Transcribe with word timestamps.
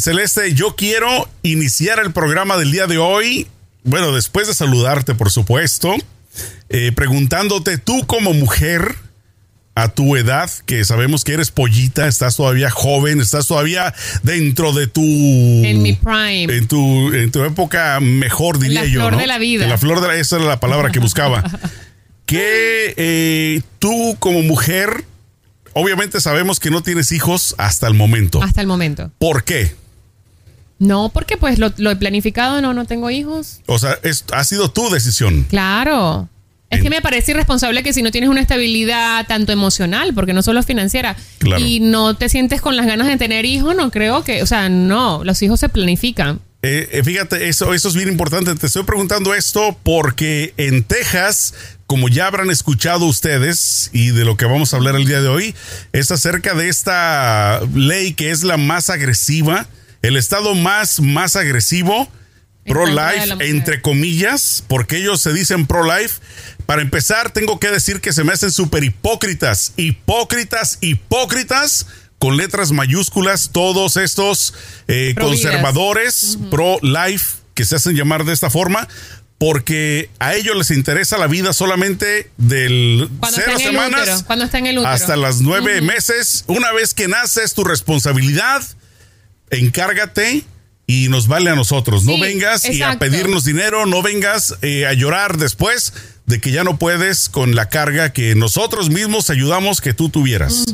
Celeste, 0.00 0.54
yo 0.54 0.76
quiero 0.76 1.28
iniciar 1.42 1.98
el 1.98 2.12
programa 2.12 2.56
del 2.56 2.72
día 2.72 2.86
de 2.86 2.98
hoy, 2.98 3.46
bueno, 3.84 4.12
después 4.12 4.46
de 4.46 4.54
saludarte, 4.54 5.14
por 5.14 5.30
supuesto, 5.30 5.94
eh, 6.68 6.92
preguntándote 6.94 7.78
tú 7.78 8.06
como 8.06 8.32
mujer, 8.32 8.96
a 9.74 9.88
tu 9.88 10.16
edad, 10.16 10.50
que 10.66 10.84
sabemos 10.84 11.24
que 11.24 11.32
eres 11.32 11.50
pollita, 11.50 12.06
estás 12.06 12.36
todavía 12.36 12.70
joven, 12.70 13.20
estás 13.20 13.46
todavía 13.46 13.94
dentro 14.22 14.72
de 14.72 14.86
tu... 14.86 15.02
En 15.02 15.82
mi 15.82 15.94
prime. 15.94 16.44
En 16.44 16.66
tu, 16.68 17.12
en 17.14 17.30
tu 17.30 17.44
época 17.44 17.98
mejor, 18.00 18.58
diría 18.58 18.84
yo. 18.84 19.00
La 19.00 19.08
flor 19.08 19.20
de 19.20 19.26
la 19.26 19.38
vida. 19.38 19.64
En 19.64 19.70
la 19.70 19.78
flor 19.78 20.00
de 20.00 20.08
la... 20.08 20.16
Esa 20.16 20.36
era 20.36 20.44
la 20.44 20.60
palabra 20.60 20.90
que 20.90 20.98
buscaba. 20.98 21.42
que 22.26 22.94
eh, 22.96 23.62
tú 23.78 24.16
como 24.18 24.42
mujer, 24.42 25.04
obviamente 25.72 26.20
sabemos 26.20 26.60
que 26.60 26.70
no 26.70 26.82
tienes 26.82 27.12
hijos 27.12 27.54
hasta 27.56 27.86
el 27.86 27.94
momento. 27.94 28.42
Hasta 28.42 28.60
el 28.60 28.66
momento. 28.66 29.10
¿Por 29.18 29.44
qué? 29.44 29.74
No, 30.80 31.10
porque 31.10 31.36
pues 31.36 31.58
lo, 31.58 31.68
he 31.68 31.96
planificado, 31.96 32.60
no, 32.60 32.74
no 32.74 32.86
tengo 32.86 33.10
hijos. 33.10 33.60
O 33.66 33.78
sea, 33.78 33.98
ha 34.32 34.44
sido 34.44 34.70
tu 34.70 34.88
decisión. 34.90 35.44
Claro. 35.48 36.28
Es 36.70 36.82
que 36.82 36.88
me 36.88 37.02
parece 37.02 37.32
irresponsable 37.32 37.82
que 37.82 37.92
si 37.92 38.00
no 38.00 38.10
tienes 38.10 38.30
una 38.30 38.40
estabilidad 38.40 39.26
tanto 39.26 39.52
emocional, 39.52 40.14
porque 40.14 40.32
no 40.32 40.42
solo 40.42 40.62
financiera, 40.62 41.16
y 41.58 41.80
no 41.80 42.16
te 42.16 42.28
sientes 42.28 42.60
con 42.60 42.76
las 42.76 42.86
ganas 42.86 43.08
de 43.08 43.16
tener 43.16 43.44
hijos, 43.44 43.74
no 43.76 43.90
creo 43.90 44.24
que, 44.24 44.42
o 44.42 44.46
sea, 44.46 44.68
no, 44.68 45.22
los 45.24 45.42
hijos 45.42 45.60
se 45.60 45.68
planifican. 45.68 46.40
Eh, 46.62 46.88
eh, 46.92 47.02
fíjate, 47.02 47.48
eso, 47.48 47.74
eso 47.74 47.88
es 47.88 47.94
bien 47.94 48.08
importante. 48.08 48.54
Te 48.54 48.66
estoy 48.66 48.84
preguntando 48.84 49.34
esto 49.34 49.76
porque 49.82 50.54
en 50.58 50.84
Texas, 50.84 51.54
como 51.86 52.08
ya 52.08 52.26
habrán 52.26 52.50
escuchado 52.50 53.06
ustedes 53.06 53.90
y 53.92 54.10
de 54.10 54.24
lo 54.24 54.36
que 54.36 54.44
vamos 54.44 54.72
a 54.72 54.76
hablar 54.76 54.94
el 54.94 55.06
día 55.06 55.20
de 55.20 55.28
hoy, 55.28 55.54
es 55.92 56.10
acerca 56.10 56.54
de 56.54 56.68
esta 56.68 57.60
ley 57.74 58.12
que 58.12 58.30
es 58.30 58.44
la 58.44 58.58
más 58.58 58.90
agresiva, 58.90 59.68
el 60.02 60.16
estado 60.16 60.54
más, 60.54 61.00
más 61.00 61.36
agresivo 61.36 62.10
pro-life, 62.66 63.36
entre 63.40 63.80
comillas, 63.80 64.64
porque 64.68 64.98
ellos 64.98 65.20
se 65.20 65.32
dicen 65.32 65.66
pro-life. 65.66 66.20
Para 66.66 66.82
empezar, 66.82 67.32
tengo 67.32 67.58
que 67.58 67.68
decir 67.68 68.00
que 68.00 68.12
se 68.12 68.22
me 68.22 68.32
hacen 68.32 68.50
súper 68.52 68.84
hipócritas, 68.84 69.72
hipócritas, 69.76 70.78
hipócritas, 70.80 71.86
con 72.18 72.36
letras 72.36 72.70
mayúsculas, 72.72 73.50
todos 73.50 73.96
estos 73.96 74.54
eh, 74.88 75.14
conservadores 75.18 76.38
pro-life 76.50 77.38
que 77.54 77.64
se 77.64 77.76
hacen 77.76 77.96
llamar 77.96 78.24
de 78.24 78.34
esta 78.34 78.50
forma, 78.50 78.86
porque 79.38 80.10
a 80.18 80.34
ellos 80.34 80.54
les 80.54 80.70
interesa 80.70 81.16
la 81.16 81.26
vida 81.26 81.54
solamente 81.54 82.30
del 82.36 83.08
cero 83.32 83.58
semanas 83.58 84.22
cuando 84.24 84.44
está 84.44 84.58
en 84.58 84.66
el 84.66 84.84
hasta 84.84 85.16
las 85.16 85.40
nueve 85.40 85.80
meses. 85.80 86.44
Una 86.46 86.72
vez 86.72 86.92
que 86.92 87.08
naces, 87.08 87.54
tu 87.54 87.64
responsabilidad, 87.64 88.62
encárgate 89.50 90.44
y 90.86 91.08
nos 91.08 91.28
vale 91.28 91.50
a 91.50 91.54
nosotros. 91.54 92.04
no 92.04 92.18
vengas 92.18 92.64
y 92.68 92.82
a 92.82 92.98
pedirnos 92.98 93.44
dinero, 93.44 93.86
no 93.86 94.02
vengas 94.02 94.56
eh, 94.62 94.86
a 94.86 94.92
llorar 94.92 95.36
después 95.36 95.92
de 96.26 96.40
que 96.40 96.50
ya 96.50 96.64
no 96.64 96.78
puedes 96.78 97.28
con 97.28 97.54
la 97.54 97.68
carga 97.68 98.12
que 98.12 98.34
nosotros 98.34 98.90
mismos 98.90 99.30
ayudamos 99.30 99.80
que 99.80 99.94
tú 99.94 100.08
tuvieras. 100.08 100.64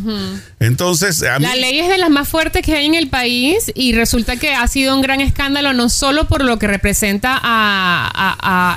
Entonces, 0.61 1.21
la 1.21 1.39
ley 1.39 1.81
es 1.81 1.89
de 1.89 1.99
las 1.99 2.11
más 2.11 2.29
fuertes 2.29 2.63
que 2.63 2.75
hay 2.75 2.87
en 2.87 2.95
el 2.95 3.09
país 3.09 3.73
y 3.75 3.93
resulta 3.93 4.37
que 4.37 4.55
ha 4.55 4.67
sido 4.69 4.95
un 4.95 5.03
gran 5.03 5.21
escándalo 5.21 5.73
no 5.73 5.89
solo 5.89 6.29
por 6.29 6.45
lo 6.45 6.59
que 6.59 6.67
representa 6.67 7.35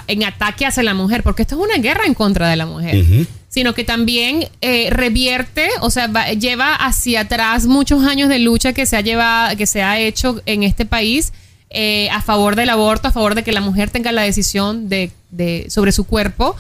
en 0.08 0.24
ataque 0.24 0.66
hacia 0.66 0.84
la 0.84 0.94
mujer, 0.94 1.24
porque 1.24 1.42
esto 1.44 1.56
es 1.56 1.62
una 1.62 1.82
guerra 1.82 2.06
en 2.06 2.14
contra 2.14 2.50
de 2.50 2.56
la 2.56 2.66
mujer 2.66 3.28
sino 3.50 3.74
que 3.74 3.84
también 3.84 4.48
eh, 4.62 4.90
revierte, 4.92 5.70
o 5.82 5.90
sea, 5.90 6.08
lleva 6.34 6.76
hacia 6.76 7.22
atrás 7.22 7.66
muchos 7.66 8.06
años 8.06 8.30
de 8.30 8.40
lucha 8.40 8.74
que 8.74 8.86
se 8.86 8.96
ha 8.96 9.02
llevado, 9.02 9.58
que 9.58 9.66
se 9.66 9.82
ha 9.82 10.00
hecho 10.00 10.42
en 10.46 10.64
este 10.64 10.86
país 10.86 11.34
eh, 11.72 12.10
a 12.12 12.22
favor 12.22 12.56
del 12.56 12.70
aborto, 12.70 13.08
a 13.08 13.12
favor 13.12 13.36
de 13.36 13.44
que 13.44 13.52
la 13.52 13.62
mujer 13.62 13.90
tenga 13.90 14.12
la 14.12 14.22
decisión 14.22 14.88
de, 14.88 15.12
de, 15.32 15.66
sobre 15.70 15.92
su 15.92 16.06
cuerpo. 16.06 16.56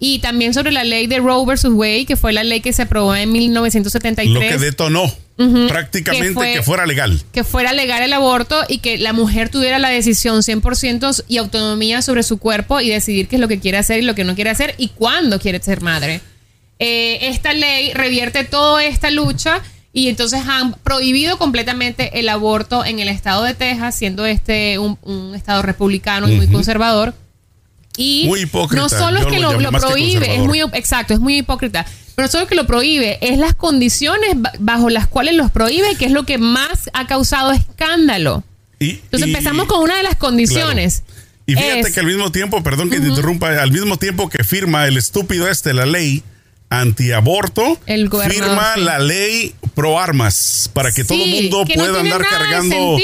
Y 0.00 0.18
también 0.18 0.52
sobre 0.52 0.72
la 0.72 0.84
ley 0.84 1.06
de 1.06 1.18
Roe 1.18 1.46
versus 1.46 1.72
Wade, 1.72 2.04
que 2.04 2.16
fue 2.16 2.32
la 2.32 2.44
ley 2.44 2.60
que 2.60 2.72
se 2.72 2.82
aprobó 2.82 3.14
en 3.14 3.30
1973. 3.30 4.34
Lo 4.34 4.40
que 4.40 4.58
detonó 4.58 5.10
prácticamente 5.36 6.52
que, 6.54 6.62
fuera 6.62 6.86
legal. 6.86 7.20
Que 7.32 7.44
fuera 7.44 7.72
legal 7.72 8.02
el 8.02 8.12
aborto 8.12 8.62
y 8.68 8.78
que 8.78 8.98
la 8.98 9.12
mujer 9.12 9.48
tuviera 9.48 9.78
la 9.78 9.88
decisión 9.88 10.42
100% 10.42 11.24
y 11.28 11.38
autonomía 11.38 12.02
sobre 12.02 12.22
su 12.22 12.38
cuerpo 12.38 12.80
y 12.80 12.88
decidir 12.88 13.28
qué 13.28 13.36
es 13.36 13.40
lo 13.40 13.48
que 13.48 13.58
quiere 13.58 13.78
hacer 13.78 13.98
y 13.98 14.02
lo 14.02 14.14
que 14.14 14.24
no 14.24 14.34
quiere 14.34 14.50
hacer 14.50 14.74
y 14.78 14.88
cuándo 14.88 15.40
quiere 15.40 15.60
ser 15.62 15.80
madre. 15.80 16.20
Eh, 16.78 17.28
esta 17.28 17.52
ley 17.52 17.92
revierte 17.94 18.44
toda 18.44 18.84
esta 18.84 19.10
lucha 19.10 19.62
y 19.92 20.08
entonces 20.08 20.42
han 20.46 20.74
prohibido 20.74 21.38
completamente 21.38 22.18
el 22.18 22.28
aborto 22.28 22.84
en 22.84 22.98
el 22.98 23.08
estado 23.08 23.44
de 23.44 23.54
Texas, 23.54 23.94
siendo 23.94 24.26
este 24.26 24.78
un, 24.78 25.34
estado 25.34 25.62
republicano 25.62 26.28
y 26.28 26.36
muy 26.36 26.48
conservador. 26.48 27.14
Y 27.96 28.28
no 28.72 28.88
solo 28.88 29.20
es 29.20 29.26
que 29.26 29.38
lo, 29.38 29.56
prohíbe, 29.70 30.34
es 30.34 30.40
muy 30.40 30.60
exacto, 30.60 31.14
es 31.14 31.20
muy 31.20 31.38
hipócrita. 31.38 31.86
Pero 32.14 32.26
no 32.26 32.32
solo 32.32 32.46
que 32.46 32.54
lo 32.54 32.66
prohíbe, 32.66 33.18
es 33.20 33.38
las 33.38 33.54
condiciones 33.54 34.36
bajo 34.58 34.88
las 34.88 35.06
cuales 35.06 35.34
los 35.34 35.50
prohíbe, 35.50 35.96
que 35.96 36.06
es 36.06 36.12
lo 36.12 36.24
que 36.24 36.38
más 36.38 36.90
ha 36.92 37.06
causado 37.06 37.52
escándalo. 37.52 38.44
Entonces 38.78 39.28
empezamos 39.28 39.66
con 39.66 39.80
una 39.80 39.96
de 39.96 40.02
las 40.02 40.16
condiciones. 40.16 41.02
Y 41.46 41.54
fíjate 41.54 41.92
que 41.92 42.00
al 42.00 42.06
mismo 42.06 42.32
tiempo, 42.32 42.62
perdón 42.62 42.90
que 42.90 43.00
te 43.00 43.08
interrumpa, 43.08 43.60
al 43.60 43.70
mismo 43.70 43.96
tiempo 43.98 44.28
que 44.28 44.44
firma 44.44 44.86
el 44.86 44.96
estúpido 44.96 45.48
este 45.48 45.74
la 45.74 45.86
ley, 45.86 46.22
antiaborto 46.70 47.78
firma 48.26 48.76
la 48.76 48.98
ley 48.98 49.54
pro 49.74 49.98
armas 49.98 50.70
para 50.72 50.92
que 50.92 51.04
todo 51.04 51.22
el 51.22 51.30
mundo 51.30 51.64
pueda 51.66 52.00
andar 52.00 52.22
cargando. 52.22 52.98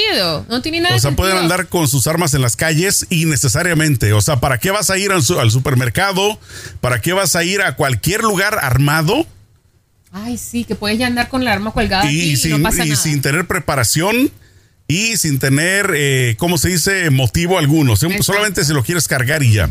No 0.49 0.63
tiene 0.63 0.81
nada 0.81 0.97
o 0.97 0.99
sea, 0.99 1.13
pueden 1.13 1.37
andar 1.37 1.69
con 1.69 1.89
sus 1.89 2.07
armas 2.07 2.35
en 2.35 2.43
las 2.43 2.57
calles 2.57 3.07
innecesariamente. 3.11 4.13
O 4.13 4.21
sea, 4.21 4.41
¿para 4.41 4.59
qué 4.59 4.71
vas 4.71 4.91
a 4.91 4.99
ir 4.99 5.13
al, 5.13 5.23
supermercado? 5.23 6.39
¿Para 6.81 7.01
qué 7.01 7.13
vas 7.13 7.37
a 7.37 7.45
ir 7.45 7.63
a 7.63 7.77
cualquier 7.77 8.23
lugar 8.23 8.59
armado? 8.61 9.27
Ay, 10.13 10.39
sí, 10.39 10.65
que 10.65 10.75
puedes 10.75 10.99
ya 10.99 11.07
andar 11.07 11.29
con 11.29 11.45
la 11.45 11.53
arma 11.53 11.73
colgada 11.73 12.11
y, 12.11 12.37
sin, 12.37 12.67
y 12.67 12.97
sin 12.97 13.23
tener 13.23 13.47
preparación 13.47 14.31
y 14.89 15.17
sin 15.17 15.39
tener, 15.39 15.93
eh, 15.95 16.35
¿cómo 16.37 16.59
se 16.59 16.69
dice? 16.69 17.11
Motivo 17.11 17.59
alguno. 17.59 17.95
Solamente 17.97 18.65
si 18.65 18.73
lo 18.73 18.83
quieres 18.83 19.07
cargar 19.07 19.43
y 19.43 19.53
ya. 19.53 19.71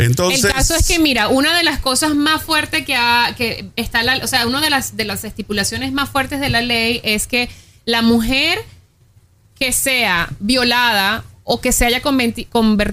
Entonces, 0.00 0.44
el 0.44 0.52
caso 0.52 0.74
es 0.74 0.86
que, 0.86 0.98
mira, 0.98 1.28
una 1.28 1.56
de 1.56 1.62
las 1.62 1.78
cosas 1.78 2.14
más 2.14 2.42
fuertes 2.42 2.84
que, 2.84 2.94
ha, 2.94 3.34
que 3.36 3.66
está, 3.76 4.02
la, 4.02 4.16
o 4.22 4.26
sea, 4.26 4.46
una 4.46 4.60
de 4.60 4.70
las, 4.70 4.96
de 4.96 5.04
las 5.04 5.24
estipulaciones 5.24 5.92
más 5.92 6.08
fuertes 6.08 6.40
de 6.40 6.48
la 6.48 6.62
ley 6.62 7.00
es 7.04 7.26
que 7.26 7.48
la 7.84 8.02
mujer 8.02 8.58
que 9.58 9.72
sea 9.72 10.30
violada 10.40 11.24
o 11.44 11.60
que 11.60 11.72
se 11.72 11.84
haya 11.84 12.00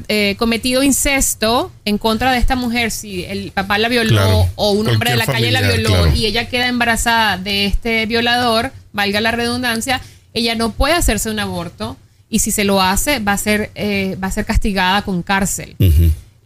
eh, 0.07 0.35
cometido 0.39 0.83
incesto 0.83 1.71
en 1.85 1.97
contra 1.97 2.31
de 2.31 2.39
esta 2.39 2.55
mujer, 2.55 2.91
si 2.91 3.23
el 3.25 3.51
papá 3.51 3.77
la 3.77 3.87
violó 3.87 4.49
o 4.55 4.71
un 4.71 4.87
hombre 4.87 5.11
de 5.11 5.17
la 5.17 5.25
calle 5.25 5.51
la 5.51 5.61
violó 5.61 6.13
y 6.13 6.25
ella 6.25 6.49
queda 6.49 6.67
embarazada 6.67 7.37
de 7.37 7.65
este 7.65 8.05
violador, 8.07 8.71
valga 8.93 9.21
la 9.21 9.31
redundancia, 9.31 10.01
ella 10.33 10.55
no 10.55 10.71
puede 10.71 10.95
hacerse 10.95 11.29
un 11.29 11.39
aborto 11.39 11.97
y 12.29 12.39
si 12.39 12.51
se 12.51 12.63
lo 12.63 12.81
hace 12.81 13.19
va 13.19 13.33
a 13.33 13.37
ser, 13.37 13.69
eh, 13.75 14.17
va 14.21 14.27
a 14.27 14.31
ser 14.31 14.45
castigada 14.45 15.03
con 15.03 15.21
cárcel 15.21 15.75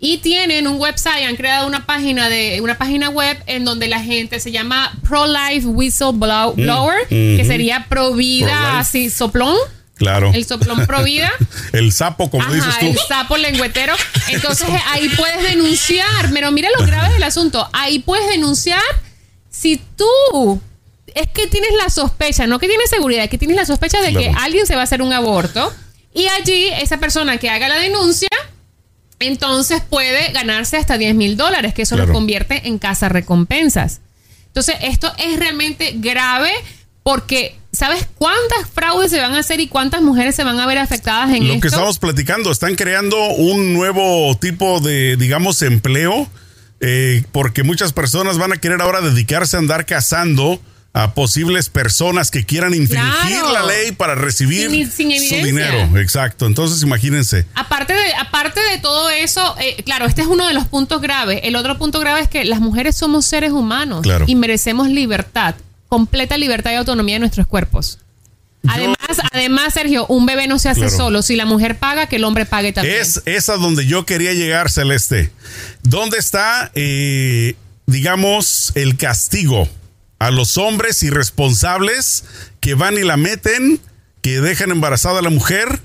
y 0.04 0.18
tienen 0.18 0.66
un 0.66 0.80
website, 0.80 1.28
han 1.28 1.36
creado 1.36 1.68
una 1.68 1.86
página 1.86 2.28
de 2.28 2.60
una 2.60 2.76
página 2.76 3.10
web 3.10 3.38
en 3.46 3.64
donde 3.64 3.88
la 3.88 4.02
gente 4.02 4.40
se 4.40 4.52
llama 4.52 4.92
Pro 5.08 5.28
Life 5.28 5.68
Whistleblower, 5.68 7.06
mm, 7.06 7.38
que 7.38 7.46
sería 7.46 7.86
pro 7.88 8.14
vida 8.14 8.80
así 8.80 9.12
soplón. 9.12 9.56
Claro. 9.94 10.32
El 10.34 10.44
soplón 10.46 10.88
pro 10.88 11.04
vida. 11.04 11.32
el 11.74 11.92
sapo, 11.92 12.32
como 12.32 12.52
dices 12.52 12.80
tú. 12.80 12.88
El 12.88 12.98
sapo 12.98 13.38
lengüetero. 13.38 13.94
Entonces 14.30 14.68
ahí 14.88 15.08
puedes 15.10 15.44
denunciar. 15.44 16.32
Pero 16.34 16.52
mira 16.52 16.70
lo 16.76 16.84
grave 16.88 17.14
del 17.14 17.22
asunto. 17.22 17.70
Ahí 17.72 18.00
puedes 18.00 18.28
denunciar 18.28 18.82
si 19.52 19.80
tú 19.96 20.60
es 21.14 21.28
que 21.28 21.46
tienes 21.46 21.74
la 21.78 21.92
sospecha, 21.92 22.48
no 22.48 22.58
que 22.58 22.68
tienes 22.68 22.90
seguridad, 22.90 23.26
es 23.26 23.30
que 23.30 23.38
tienes 23.38 23.56
la 23.56 23.66
sospecha 23.66 24.02
de 24.02 24.14
que 24.14 24.34
alguien 24.36 24.66
se 24.66 24.74
va 24.74 24.82
a 24.82 24.86
hacer 24.86 25.04
un 25.04 25.14
aborto. 25.14 25.72
Y 26.12 26.26
allí 26.26 26.70
esa 26.82 26.98
persona 26.98 27.38
que 27.38 27.52
haga 27.52 27.70
la 27.70 27.78
denuncia 27.78 28.30
entonces 29.28 29.82
puede 29.82 30.32
ganarse 30.32 30.78
hasta 30.78 30.98
10 30.98 31.16
mil 31.16 31.38
dólares, 31.38 31.74
que 31.74 31.84
eso 31.84 31.98
lo 31.98 32.12
convierte 32.12 32.68
en 32.68 32.80
casa 32.80 33.10
recompensas. 33.10 34.02
Entonces, 34.48 34.76
esto 34.82 35.12
es 35.18 35.40
realmente 35.40 35.94
grave 35.96 36.52
porque 37.04 37.56
¿sabes 37.72 38.08
cuántas 38.16 38.70
fraudes 38.74 39.12
se 39.12 39.20
van 39.20 39.34
a 39.34 39.40
hacer 39.40 39.60
y 39.60 39.68
cuántas 39.68 40.02
mujeres 40.02 40.36
se 40.36 40.44
van 40.44 40.60
a 40.60 40.66
ver 40.66 40.78
afectadas 40.78 41.30
en 41.30 41.44
esto? 41.44 41.56
Lo 41.56 41.62
que 41.62 41.68
estamos 41.68 42.00
platicando, 42.00 42.52
están 42.52 42.76
creando 42.76 43.18
un 43.30 43.74
nuevo 43.74 44.36
tipo 44.38 44.80
de, 44.80 45.16
digamos, 45.18 45.62
empleo, 45.62 46.28
eh, 46.80 47.24
porque 47.32 47.64
muchas 47.64 47.94
personas 47.94 48.38
van 48.38 48.54
a 48.54 48.58
querer 48.58 48.82
ahora 48.82 49.02
dedicarse 49.02 49.56
a 49.56 49.60
andar 49.60 49.86
cazando 49.86 50.62
a 50.94 51.14
posibles 51.14 51.70
personas 51.70 52.32
que 52.32 52.46
quieran 52.46 52.74
infringir 52.74 53.42
la 53.54 53.64
ley 53.66 53.94
para 53.94 54.16
recibir 54.16 54.70
su 54.92 55.04
dinero. 55.04 55.98
Exacto. 55.98 56.46
Entonces, 56.46 56.84
imagínense. 56.84 57.46
Aparte 57.56 57.94
de, 57.94 58.14
aparte 58.16 58.60
de 58.60 58.78
todo 58.80 59.10
eso, 59.10 59.56
eh, 59.60 59.82
claro, 59.84 60.06
este 60.06 60.22
es 60.22 60.28
uno 60.28 60.46
de 60.48 60.54
los 60.54 60.66
puntos 60.66 61.02
graves. 61.02 61.40
El 61.44 61.56
otro 61.56 61.78
punto 61.78 62.00
grave 62.00 62.22
es 62.22 62.28
que 62.28 62.44
las 62.44 62.60
mujeres 62.60 62.96
somos 62.98 63.26
seres 63.26 63.52
humanos 63.52 64.06
y 64.28 64.36
merecemos 64.36 64.90
libertad, 64.90 65.56
completa 65.88 66.38
libertad 66.38 66.72
y 66.72 66.76
autonomía 66.76 67.16
de 67.16 67.20
nuestros 67.20 67.48
cuerpos. 67.48 68.00
Además, 68.68 68.98
además, 69.32 69.74
Sergio, 69.74 70.06
un 70.08 70.26
bebé 70.26 70.48
no 70.48 70.60
se 70.60 70.70
hace 70.70 70.82
Claro. 70.82 70.96
solo. 70.96 71.22
Si 71.24 71.36
la 71.36 71.46
mujer 71.46 71.80
paga, 71.80 72.08
que 72.08 72.18
el 72.18 72.24
hombre 72.26 72.46
pague 72.46 72.74
también. 72.74 72.98
Es, 73.00 73.24
es 73.26 73.50
a 73.50 73.56
donde 73.56 73.88
yo 73.88 74.06
quería 74.06 74.34
llegar, 74.34 74.70
Celeste. 74.70 75.32
¿Dónde 75.82 76.20
está, 76.20 76.70
eh, 76.76 77.56
digamos, 77.88 78.72
el 78.76 78.98
castigo 78.98 79.68
a 80.22 80.30
los 80.30 80.58
hombres 80.60 81.02
irresponsables 81.02 82.24
que 82.60 82.76
van 82.76 82.96
y 82.96 83.02
la 83.02 83.18
meten, 83.18 83.80
que 84.22 84.40
dejan 84.40 84.70
embarazada 84.70 85.18
a 85.18 85.22
la 85.24 85.32
mujer 85.32 85.80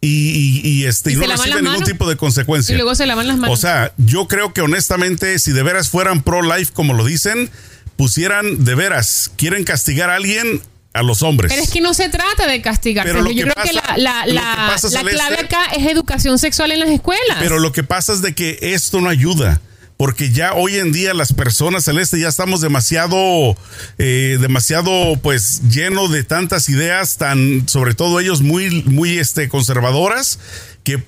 y, 0.00 0.60
y- 0.62 0.68
y, 0.68 0.84
este, 0.84 1.10
¿Y 1.12 1.16
no 1.16 1.26
reciben 1.26 1.64
ningún 1.64 1.82
tipo 1.82 2.08
de 2.08 2.16
consecuencia? 2.16 2.72
y 2.72 2.76
luego 2.76 2.94
se 2.94 3.06
lavan 3.06 3.26
las 3.26 3.36
manos. 3.36 3.58
O 3.58 3.60
sea, 3.60 3.92
yo 3.96 4.28
creo 4.28 4.52
que 4.52 4.60
honestamente, 4.60 5.36
si 5.40 5.50
de 5.50 5.64
veras 5.64 5.88
fueran 5.88 6.22
pro-life 6.22 6.72
como 6.72 6.94
lo 6.94 7.04
dicen, 7.04 7.50
pusieran 7.96 8.64
de 8.64 8.76
veras, 8.76 9.32
quieren 9.36 9.64
castigar 9.64 10.10
a 10.10 10.14
alguien, 10.14 10.62
a 10.92 11.02
los 11.02 11.22
hombres. 11.24 11.50
Pero 11.50 11.64
es 11.64 11.70
que 11.72 11.80
no 11.80 11.92
se 11.92 12.08
trata 12.10 12.46
de 12.46 12.62
castigar. 12.62 13.04
Pero 13.04 13.28
Yo 13.32 13.48
creo 13.48 13.64
que 13.64 13.72
la, 13.72 13.96
la, 13.96 14.76
que 14.78 15.08
clave 15.10 15.38
acá 15.40 15.64
es 15.76 15.86
educación 15.88 16.38
sexual 16.38 16.70
en 16.70 16.78
las 16.78 16.90
escuelas. 16.90 17.38
Pero 17.40 17.58
lo 17.58 17.72
que 17.72 17.82
pasa 17.82 18.12
es 18.12 18.22
de 18.22 18.32
que 18.32 18.58
esto 18.60 19.00
no 19.00 19.08
ayuda. 19.08 19.60
Porque 19.96 20.30
ya 20.30 20.54
hoy 20.54 20.76
en 20.76 20.92
día 20.92 21.14
las 21.14 21.32
personas 21.32 21.84
celeste 21.84 22.18
ya 22.18 22.28
estamos 22.28 22.60
demasiado, 22.60 23.56
eh, 23.98 24.38
demasiado 24.40 25.16
pues 25.22 25.62
lleno 25.70 26.08
de 26.08 26.24
tantas 26.24 26.68
ideas, 26.68 27.16
tan, 27.16 27.68
sobre 27.68 27.94
todo 27.94 28.18
ellos 28.18 28.42
muy, 28.42 28.82
muy 28.82 29.18
este, 29.18 29.48
conservadoras, 29.48 30.40
que, 30.82 31.04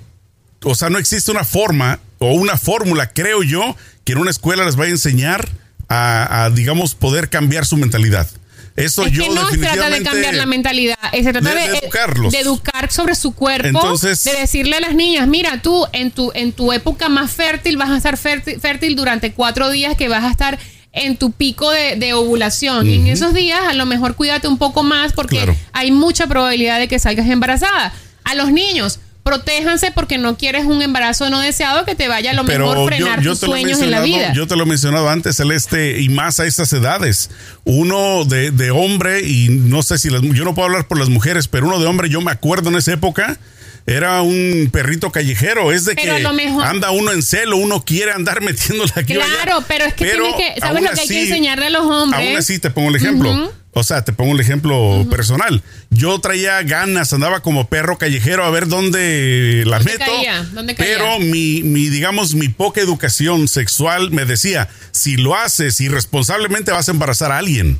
o 0.62 0.74
sea, 0.74 0.88
no 0.88 0.98
existe 0.98 1.32
una 1.32 1.44
forma 1.44 1.98
o 2.18 2.32
una 2.32 2.56
fórmula, 2.56 3.10
creo 3.12 3.42
yo, 3.42 3.76
que 4.04 4.12
en 4.12 4.18
una 4.18 4.30
escuela 4.30 4.64
les 4.64 4.76
vaya 4.76 4.90
a 4.90 4.92
enseñar 4.92 5.48
a, 5.88 6.44
a, 6.44 6.50
digamos, 6.50 6.94
poder 6.94 7.28
cambiar 7.28 7.66
su 7.66 7.76
mentalidad. 7.76 8.28
Esto 8.76 9.06
es 9.06 9.12
yo 9.12 9.22
que 9.24 9.30
no 9.30 9.48
se 9.48 9.58
trata 9.58 9.88
de 9.90 10.02
cambiar 10.02 10.34
la 10.34 10.46
mentalidad, 10.46 10.98
eh, 11.12 11.24
se 11.24 11.32
trata 11.32 11.48
de- 11.54 11.60
de, 11.62 11.68
de 11.70 11.78
educarlos. 11.78 12.32
de 12.32 12.40
educar 12.40 12.92
sobre 12.92 13.14
su 13.14 13.34
cuerpo, 13.34 13.66
Entonces- 13.68 14.22
de 14.24 14.34
decirle 14.34 14.76
a 14.76 14.80
las 14.80 14.94
niñas, 14.94 15.26
mira, 15.28 15.62
tú 15.62 15.86
en 15.92 16.10
tu, 16.10 16.30
en 16.34 16.52
tu 16.52 16.72
época 16.72 17.08
más 17.08 17.30
fértil 17.30 17.76
vas 17.78 17.90
a 17.90 17.96
estar 17.96 18.16
fértil, 18.18 18.60
fértil 18.60 18.94
durante 18.94 19.32
cuatro 19.32 19.70
días 19.70 19.96
que 19.96 20.08
vas 20.08 20.24
a 20.24 20.30
estar 20.30 20.58
en 20.92 21.16
tu 21.16 21.30
pico 21.32 21.70
de, 21.70 21.96
de 21.96 22.14
ovulación. 22.14 22.86
Y 22.88 22.94
en 22.96 23.06
esos 23.08 23.34
días 23.34 23.60
a 23.68 23.72
lo 23.74 23.84
mejor 23.86 24.14
cuídate 24.14 24.48
un 24.48 24.56
poco 24.58 24.82
más 24.82 25.12
porque 25.12 25.36
Claro. 25.36 25.56
hay 25.72 25.90
mucha 25.90 26.26
probabilidad 26.26 26.78
de 26.78 26.88
que 26.88 26.98
salgas 26.98 27.28
embarazada. 27.28 27.92
A 28.24 28.34
los 28.34 28.50
niños, 28.50 28.98
protéjanse 29.26 29.90
porque 29.90 30.18
no 30.18 30.38
quieres 30.38 30.64
un 30.66 30.80
embarazo 30.82 31.28
no 31.30 31.40
deseado 31.40 31.84
que 31.84 31.96
te 31.96 32.06
vaya 32.06 32.30
a 32.30 32.34
lo 32.34 32.44
mejor 32.44 32.86
frenar 32.86 33.16
tus 33.16 33.24
lo 33.26 33.32
he 33.32 33.36
sueños 33.60 33.80
en 33.80 33.90
la 33.90 34.00
vida. 34.00 34.32
Yo 34.32 34.46
te 34.46 34.54
lo 34.56 34.62
he 34.62 34.66
mencionado 34.66 35.10
antes, 35.10 35.36
Celeste, 35.36 36.00
y 36.00 36.08
más 36.08 36.38
a 36.38 36.46
estas 36.46 36.72
edades. 36.72 37.28
Uno 37.64 38.24
de, 38.24 38.52
de 38.52 38.70
hombre, 38.70 39.26
y 39.26 39.48
no 39.48 39.82
sé 39.82 39.98
si 39.98 40.10
las, 40.10 40.22
yo 40.22 40.44
no 40.44 40.54
puedo 40.54 40.66
hablar 40.66 40.86
por 40.86 40.98
las 40.98 41.08
mujeres, 41.08 41.48
pero 41.48 41.66
uno 41.66 41.80
de 41.80 41.86
hombre, 41.86 42.08
yo 42.08 42.20
me 42.20 42.30
acuerdo 42.30 42.68
en 42.70 42.76
esa 42.76 42.92
época, 42.92 43.36
era 43.84 44.22
un 44.22 44.68
perrito 44.72 45.10
callejero. 45.10 45.72
Es 45.72 45.84
de 45.84 45.96
Pero 45.96 46.14
que 46.14 46.20
a 46.20 46.28
lo 46.28 46.32
mejor- 46.32 46.64
anda 46.64 46.92
uno 46.92 47.12
en 47.12 47.22
celo, 47.22 47.56
uno 47.56 47.84
quiere 47.84 48.12
andar 48.12 48.40
metiéndola 48.42 48.92
aquí 48.94 49.14
allá. 49.14 49.24
Claro, 49.42 49.64
pero 49.66 49.86
es 49.86 49.94
que 49.94 50.04
Pero 50.04 50.22
tiene 50.24 50.54
que, 50.54 50.60
¿sabes 50.60 50.82
lo 50.82 50.90
que 50.90 51.00
hay 51.00 51.08
que 51.08 51.22
enseñarle 51.22 51.66
a 51.66 51.70
los 51.70 51.82
hombres? 51.84 52.28
Aún 52.28 52.36
así 52.36 52.58
te 52.60 52.70
pongo 52.70 52.90
el 52.90 52.96
ejemplo. 52.96 53.52
O 53.78 53.84
sea, 53.84 54.02
te 54.02 54.12
pongo 54.14 54.32
el 54.32 54.40
ejemplo 54.40 55.06
personal. 55.10 55.62
Yo 55.90 56.18
traía 56.18 56.62
ganas, 56.62 57.12
andaba 57.12 57.40
como 57.40 57.68
perro 57.68 57.98
callejero 57.98 58.42
a 58.42 58.48
ver 58.50 58.68
dónde 58.68 59.64
la 59.66 59.76
¿Dónde 59.80 59.92
meto. 59.98 60.04
caía? 60.10 60.42
¿Dónde 60.44 60.74
caía? 60.74 60.94
Pero 60.96 61.18
mi, 61.18 61.62
mi, 61.62 61.90
digamos, 61.90 62.34
mi 62.34 62.48
poca 62.48 62.80
educación 62.80 63.48
sexual 63.48 64.10
me 64.12 64.24
decía, 64.24 64.70
si 64.92 65.18
lo 65.18 65.36
haces 65.36 65.78
irresponsablemente 65.82 66.72
vas 66.72 66.88
a 66.88 66.92
embarazar 66.92 67.32
a 67.32 67.36
alguien. 67.38 67.78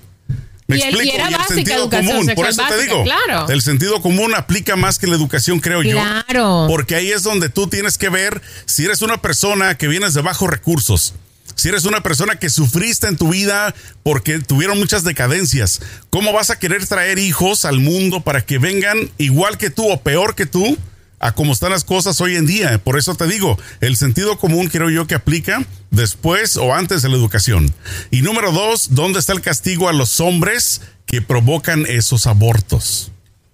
Me 0.66 0.76
Y 0.76 0.82
el- 0.82 0.86
y 0.86 0.88
explico, 0.90 1.14
era 1.16 1.30
y 1.30 1.32
el 1.32 1.38
básica 1.38 1.54
sentido 1.54 1.88
común, 1.90 2.26
por 2.34 2.46
eso 2.46 2.62
te 2.68 2.82
digo, 2.82 3.04
claro. 3.04 3.48
el 3.48 3.62
sentido 3.62 4.02
común 4.02 4.34
aplica 4.34 4.76
más 4.76 4.98
que 4.98 5.06
la 5.06 5.14
educación, 5.16 5.60
creo 5.60 5.82
yo. 5.82 5.92
Claro. 5.96 6.66
Porque 6.68 6.96
ahí 6.96 7.10
es 7.10 7.22
donde 7.22 7.48
tú 7.48 7.68
tienes 7.68 7.96
que 7.96 8.10
ver 8.10 8.42
si 8.66 8.84
eres 8.84 9.00
una 9.00 9.22
persona 9.22 9.76
que 9.78 9.88
vienes 9.88 10.12
de 10.12 10.20
bajos 10.20 10.50
recursos. 10.50 11.14
Si 11.56 11.70
eres 11.70 11.86
una 11.86 12.02
persona 12.02 12.36
que 12.36 12.50
sufriste 12.50 13.08
en 13.08 13.16
tu 13.16 13.30
vida 13.30 13.74
porque 14.02 14.38
tuvieron 14.40 14.78
muchas 14.78 15.04
decadencias, 15.04 15.80
¿cómo 16.10 16.34
vas 16.34 16.50
a 16.50 16.58
querer 16.58 16.86
traer 16.86 17.18
hijos 17.18 17.64
al 17.64 17.80
mundo 17.80 18.20
para 18.20 18.44
que 18.44 18.58
vengan 18.58 19.10
igual 19.16 19.56
que 19.56 19.70
tú 19.70 19.90
o 19.90 20.02
peor 20.02 20.34
que 20.34 20.44
tú 20.44 20.76
a 21.18 21.32
cómo 21.32 21.54
están 21.54 21.70
las 21.70 21.84
cosas 21.84 22.20
hoy 22.20 22.36
en 22.36 22.44
día? 22.44 22.76
Por 22.76 22.98
eso 22.98 23.14
te 23.14 23.26
digo, 23.26 23.58
el 23.80 23.96
sentido 23.96 24.38
común 24.38 24.68
creo 24.68 24.90
yo 24.90 25.06
que 25.06 25.14
aplica 25.14 25.64
después 25.90 26.58
o 26.58 26.74
antes 26.74 27.00
de 27.00 27.08
la 27.08 27.16
educación. 27.16 27.72
Y 28.10 28.20
número 28.20 28.52
dos, 28.52 28.94
¿dónde 28.94 29.18
está 29.18 29.32
el 29.32 29.40
castigo 29.40 29.88
a 29.88 29.94
los 29.94 30.20
hombres 30.20 30.82
que 31.06 31.22
provocan 31.22 31.86
esos 31.86 32.26
abortos? 32.26 33.12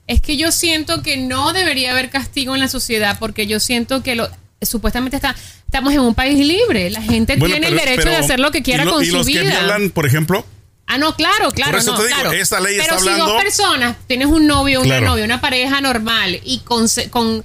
Es 0.09 0.21
que 0.21 0.37
yo 0.37 0.51
siento 0.51 1.03
que 1.03 1.19
no 1.19 1.53
debería 1.53 1.93
haber 1.93 2.11
castigo 2.11 2.57
en 2.57 2.61
la 2.61 2.69
sociedad 2.69 3.19
porque 3.21 3.47
yo 3.47 3.61
siento 3.61 4.03
que 4.03 4.17
lo 4.17 4.29
supuestamente 4.67 5.17
está 5.17 5.35
estamos 5.67 5.93
en 5.93 6.01
un 6.01 6.15
país 6.15 6.39
libre. 6.39 6.91
La 6.91 7.03
gente 7.03 7.37
Bueno, 7.37 7.55
tiene 7.55 7.69
pero- 7.69 7.79
el 7.81 7.85
derecho 7.87 8.03
pero- 8.05 8.11
de 8.19 8.25
hacer 8.25 8.41
lo 8.41 8.51
que 8.51 8.63
quiera 8.63 8.85
lo- 8.85 8.93
con 8.93 9.03
y 9.03 9.07
su 9.07 9.17
los 9.17 9.27
que 9.27 9.33
vida. 9.43 9.43
violan, 9.61 9.91
por 9.91 10.07
ejemplo, 10.07 10.45
Ah, 10.87 10.99
no, 10.99 11.15
claro, 11.17 11.53
claro. 11.53 11.71
Por 11.71 11.81
eso 11.81 11.93
no, 11.93 11.99
te 12.01 12.09
digo, 12.09 12.19
claro. 12.21 12.33
esta 12.33 12.61
ley 12.61 12.75
Pero 12.77 12.83
está 12.97 12.99
si 12.99 13.09
hablando- 13.09 13.33
dos 13.33 13.43
personas, 13.43 13.97
tienes 14.09 14.27
un 14.27 14.47
novio, 14.47 14.81
una 14.81 14.89
Claro. 14.99 15.07
novia, 15.07 15.25
una 15.25 15.41
pareja 15.41 15.81
normal 15.81 16.39
y 16.45 16.59
con, 16.59 16.87
con, 17.09 17.43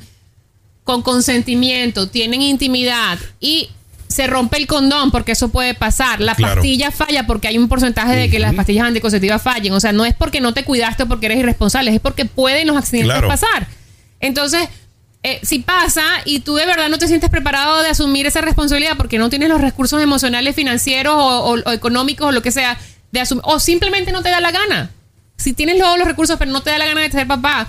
con 0.83 1.01
consentimiento, 1.01 2.09
tienen 2.09 2.41
intimidad 2.41 3.17
y 3.39 3.69
se 4.09 4.25
rompe 4.27 4.57
el 4.57 4.67
condón 4.67 5.11
porque 5.11 5.33
eso 5.33 5.49
puede 5.49 5.75
pasar, 5.75 6.19
la 6.19 6.33
Claro. 6.35 6.55
pastilla 6.55 6.91
falla 6.91 7.27
porque 7.27 7.47
hay 7.47 7.57
un 7.57 7.69
porcentaje 7.69 8.15
de 8.15 8.29
que 8.29 8.39
las 8.39 8.53
pastillas 8.55 8.85
anticonceptivas 8.87 9.41
fallen, 9.41 9.71
o 9.71 9.79
sea, 9.79 9.91
no 9.93 10.05
es 10.05 10.13
porque 10.13 10.41
no 10.41 10.53
te 10.53 10.63
cuidaste 10.65 11.03
o 11.03 11.07
porque 11.07 11.27
eres 11.27 11.37
irresponsable, 11.39 11.93
es 11.93 12.01
porque 12.01 12.25
pueden 12.25 12.67
los 12.67 12.75
accidentes 12.75 13.13
Claro. 13.13 13.27
pasar. 13.29 13.67
Entonces, 14.19 14.67
eh, 15.27 15.39
si 15.43 15.59
pasa 15.59 16.03
y 16.23 16.39
tú 16.39 16.55
de 16.55 16.65
verdad 16.65 16.87
no 16.87 16.97
te 16.97 17.09
sientes 17.09 17.29
preparado 17.29 17.81
de 17.81 17.89
asumir 17.89 18.25
esa 18.25 18.39
responsabilidad 18.39 18.95
porque 18.95 19.17
no 19.17 19.29
tienes 19.29 19.49
los 19.49 19.59
recursos 19.59 20.01
emocionales, 20.01 20.55
financieros 20.55 21.15
o, 21.17 21.57
económicos 21.73 22.27
o 22.27 22.31
lo 22.31 22.41
que 22.41 22.51
sea, 22.51 22.77
de 23.11 23.19
asumir, 23.19 23.43
o 23.45 23.59
simplemente 23.59 24.13
no 24.13 24.21
te 24.23 24.29
da 24.29 24.39
la 24.39 24.51
gana. 24.51 24.89
Si 25.35 25.51
tienes 25.51 25.79
todos 25.79 25.97
los 25.97 26.07
recursos 26.07 26.37
pero 26.39 26.49
no 26.51 26.61
te 26.61 26.69
da 26.69 26.77
la 26.77 26.85
gana 26.85 27.01
de 27.01 27.11
ser 27.11 27.27
papá, 27.27 27.67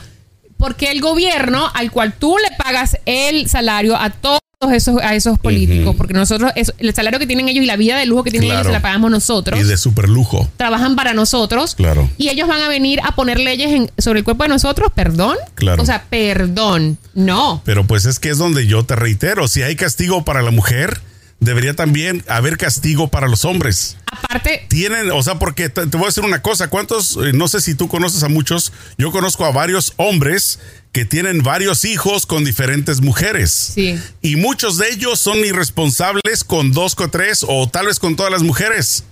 porque 0.56 0.92
el 0.92 1.00
gobierno 1.00 1.68
al 1.74 1.90
cual 1.90 2.12
tú 2.12 2.36
le 2.38 2.56
pagas 2.56 2.96
el 3.06 3.48
salario 3.48 3.96
a 3.96 4.10
todos 4.10 4.37
esos 4.60 5.00
a 5.00 5.14
esos 5.14 5.38
políticos, 5.38 5.94
porque 5.96 6.14
nosotros 6.14 6.50
el 6.78 6.92
salario 6.94 7.20
que 7.20 7.28
tienen 7.28 7.48
ellos 7.48 7.62
y 7.62 7.66
la 7.66 7.76
vida 7.76 7.96
de 7.96 8.06
lujo 8.06 8.24
que 8.24 8.30
tienen 8.32 8.48
Claro. 8.48 8.60
ellos 8.62 8.66
se 8.70 8.72
la 8.72 8.82
pagamos 8.82 9.08
nosotros 9.10 9.60
y 9.60 9.62
de 9.62 9.76
super 9.76 10.08
lujo. 10.08 10.48
trabajan 10.56 10.96
para 10.96 11.14
nosotros 11.14 11.76
Claro. 11.76 12.10
y 12.18 12.28
ellos 12.28 12.48
van 12.48 12.62
a 12.62 12.68
venir 12.68 12.98
a 13.04 13.14
poner 13.14 13.38
leyes 13.38 13.70
en- 13.70 13.90
sobre 13.98 14.18
el 14.18 14.24
cuerpo 14.24 14.42
de 14.42 14.48
nosotros, 14.48 14.90
perdón. 14.92 15.36
Claro. 15.54 15.80
O 15.80 15.86
sea, 15.86 16.04
perdón. 16.10 16.98
No. 17.14 17.62
Pero 17.64 17.84
pues 17.86 18.04
es 18.04 18.18
que 18.18 18.30
es 18.30 18.38
donde 18.38 18.66
yo 18.66 18.84
te 18.84 18.96
reitero, 18.96 19.46
si 19.46 19.62
hay 19.62 19.76
castigo 19.76 20.24
para 20.24 20.42
la 20.42 20.50
mujer, 20.50 21.00
debería 21.40 21.74
también 21.74 22.24
haber 22.28 22.56
castigo 22.56 23.08
para 23.08 23.28
los 23.28 23.44
hombres. 23.44 23.96
Aparte, 24.10 24.66
Tienen, 24.68 25.10
o 25.12 25.22
sea, 25.22 25.36
porque 25.38 25.68
te, 25.68 25.86
te 25.86 25.96
voy 25.96 26.06
a 26.06 26.08
decir 26.08 26.24
una 26.24 26.42
cosa, 26.42 26.68
¿cuántos, 26.68 27.16
eh, 27.16 27.32
no 27.32 27.46
sé 27.48 27.60
si 27.60 27.74
tú 27.74 27.88
conoces 27.88 28.22
a 28.24 28.28
muchos, 28.28 28.72
yo 28.96 29.12
conozco 29.12 29.44
a 29.44 29.52
varios 29.52 29.92
hombres 29.96 30.58
que 30.92 31.04
tienen 31.04 31.42
varios 31.42 31.84
hijos 31.84 32.26
con 32.26 32.44
diferentes 32.44 33.00
mujeres. 33.02 33.50
Sí. 33.52 34.00
Y 34.22 34.36
muchos 34.36 34.78
de 34.78 34.88
ellos 34.90 35.20
son 35.20 35.38
irresponsables 35.38 36.42
con 36.44 36.72
dos 36.72 36.94
o 36.98 37.08
tres 37.08 37.44
o 37.46 37.68
tal 37.68 37.86
vez 37.86 37.98
con 38.00 38.16
todas 38.16 38.32
las 38.32 38.42
mujeres. 38.42 39.04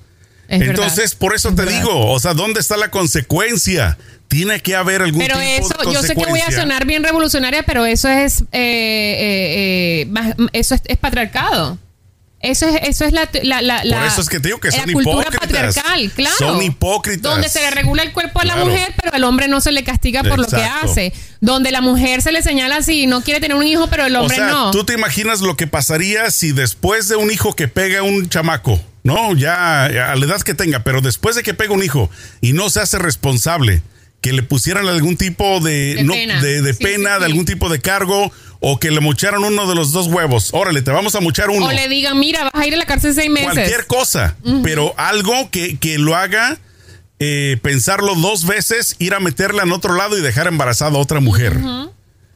es 0.48 0.62
Entonces, 0.62 0.96
verdad. 1.10 1.18
por 1.18 1.34
eso 1.34 1.48
Es 1.50 1.54
te 1.56 1.62
verdad. 1.64 1.78
digo, 1.78 2.10
o 2.10 2.18
sea, 2.18 2.34
¿dónde 2.34 2.60
está 2.60 2.76
la 2.76 2.90
consecuencia? 2.90 3.98
Tiene 4.28 4.60
que 4.60 4.74
haber 4.74 5.02
algún 5.02 5.20
Pero 5.20 5.38
tipo 5.38 5.66
eso, 5.68 5.74
de 5.88 5.94
yo 5.94 6.02
sé 6.02 6.16
que 6.16 6.24
voy 6.26 6.40
a 6.40 6.50
sonar 6.50 6.86
bien 6.86 7.04
revolucionaria, 7.04 7.62
pero 7.64 7.86
eso 7.86 8.08
es, 8.08 8.40
eh, 8.40 8.46
eh, 8.52 10.00
eh, 10.02 10.06
más- 10.10 10.34
eso 10.52 10.74
es, 10.74 10.80
es 10.86 10.96
patriarcado. 10.98 11.78
Eso 12.40 12.68
es, 12.68 12.76
eso 12.82 13.04
es 13.06 13.12
la, 13.12 13.28
la, 13.42 13.62
la, 13.62 13.82
Por 13.98 14.06
eso 14.06 14.20
es 14.20 14.28
que 14.28 14.38
te 14.40 14.48
digo 14.48 14.60
que 14.60 14.68
la 14.70 14.76
son 14.76 14.92
cultura 14.92 15.20
hipócritas. 15.28 15.40
patriarcal, 15.74 16.12
claro. 16.14 16.36
Son 16.38 16.62
hipócritas. 16.62 17.22
Donde 17.22 17.48
se 17.48 17.60
le 17.60 17.70
regula 17.70 18.02
el 18.02 18.12
cuerpo 18.12 18.40
a 18.40 18.44
la 18.44 18.52
Claro. 18.54 18.68
mujer, 18.70 18.92
pero 19.02 19.14
al 19.14 19.24
hombre 19.24 19.48
no 19.48 19.60
se 19.62 19.72
le 19.72 19.82
castiga 19.84 20.22
por 20.22 20.38
lo 20.38 20.46
que 20.46 20.62
hace. 20.62 21.12
Donde 21.40 21.70
la 21.72 21.80
mujer 21.80 22.20
se 22.22 22.32
le 22.32 22.42
señala 22.42 22.76
así, 22.76 23.06
no 23.06 23.22
quiere 23.22 23.40
tener 23.40 23.56
un 23.56 23.66
hijo, 23.66 23.86
pero 23.88 24.04
el 24.04 24.14
O 24.16 24.20
hombre 24.20 24.36
sea, 24.36 24.46
no. 24.48 24.70
tú 24.70 24.84
te 24.84 24.92
imaginas 24.92 25.40
lo 25.40 25.56
que 25.56 25.66
pasaría 25.66 26.30
si 26.30 26.52
después 26.52 27.08
de 27.08 27.16
un 27.16 27.30
hijo 27.30 27.56
que 27.56 27.68
pega 27.68 28.02
un 28.02 28.28
chamaco, 28.28 28.80
no, 29.02 29.34
ya 29.34 29.84
a 29.86 30.14
la 30.14 30.24
edad 30.26 30.40
que 30.42 30.54
tenga, 30.54 30.80
pero 30.84 31.00
después 31.00 31.36
de 31.36 31.42
que 31.42 31.54
pega 31.54 31.72
un 31.72 31.82
hijo 31.82 32.10
y 32.42 32.52
no 32.52 32.68
se 32.70 32.80
hace 32.80 32.98
responsable, 32.98 33.82
que 34.20 34.32
le 34.32 34.42
pusieran 34.42 34.88
algún 34.88 35.16
tipo 35.16 35.60
de, 35.60 35.96
De 35.96 36.02
no, 36.04 36.12
pena. 36.14 36.40
de, 36.42 36.62
de 36.62 36.74
Sí, 36.74 36.82
pena, 36.82 37.14
sí, 37.16 37.20
de 37.20 37.26
sí. 37.26 37.32
algún 37.32 37.44
tipo 37.44 37.68
de 37.68 37.80
cargo, 37.80 38.32
o 38.60 38.80
que 38.80 38.90
le 38.90 39.00
mocharon 39.00 39.44
uno 39.44 39.68
de 39.68 39.74
los 39.74 39.92
dos 39.92 40.06
huevos. 40.08 40.48
Órale, 40.52 40.82
te 40.82 40.90
vamos 40.90 41.14
a 41.14 41.20
mochar 41.20 41.50
uno. 41.50 41.66
O 41.66 41.72
le 41.72 41.88
digan, 41.88 42.18
mira, 42.18 42.44
vas 42.44 42.52
a 42.54 42.66
ir 42.66 42.74
a 42.74 42.76
la 42.78 42.86
cárcel 42.86 43.14
seis 43.14 43.30
meses. 43.30 43.52
Cualquier 43.52 43.86
cosa, 43.86 44.36
pero 44.62 44.94
algo 44.96 45.50
que, 45.50 45.78
que 45.78 45.98
lo 45.98 46.16
haga 46.16 46.58
eh, 47.18 47.58
pensarlo 47.62 48.14
dos 48.14 48.46
veces, 48.46 48.96
ir 48.98 49.14
a 49.14 49.20
meterla 49.20 49.62
en 49.62 49.72
otro 49.72 49.94
lado 49.94 50.18
y 50.18 50.22
dejar 50.22 50.46
embarazada 50.48 50.96
a 50.96 50.98
otra 51.00 51.20
mujer. 51.20 51.56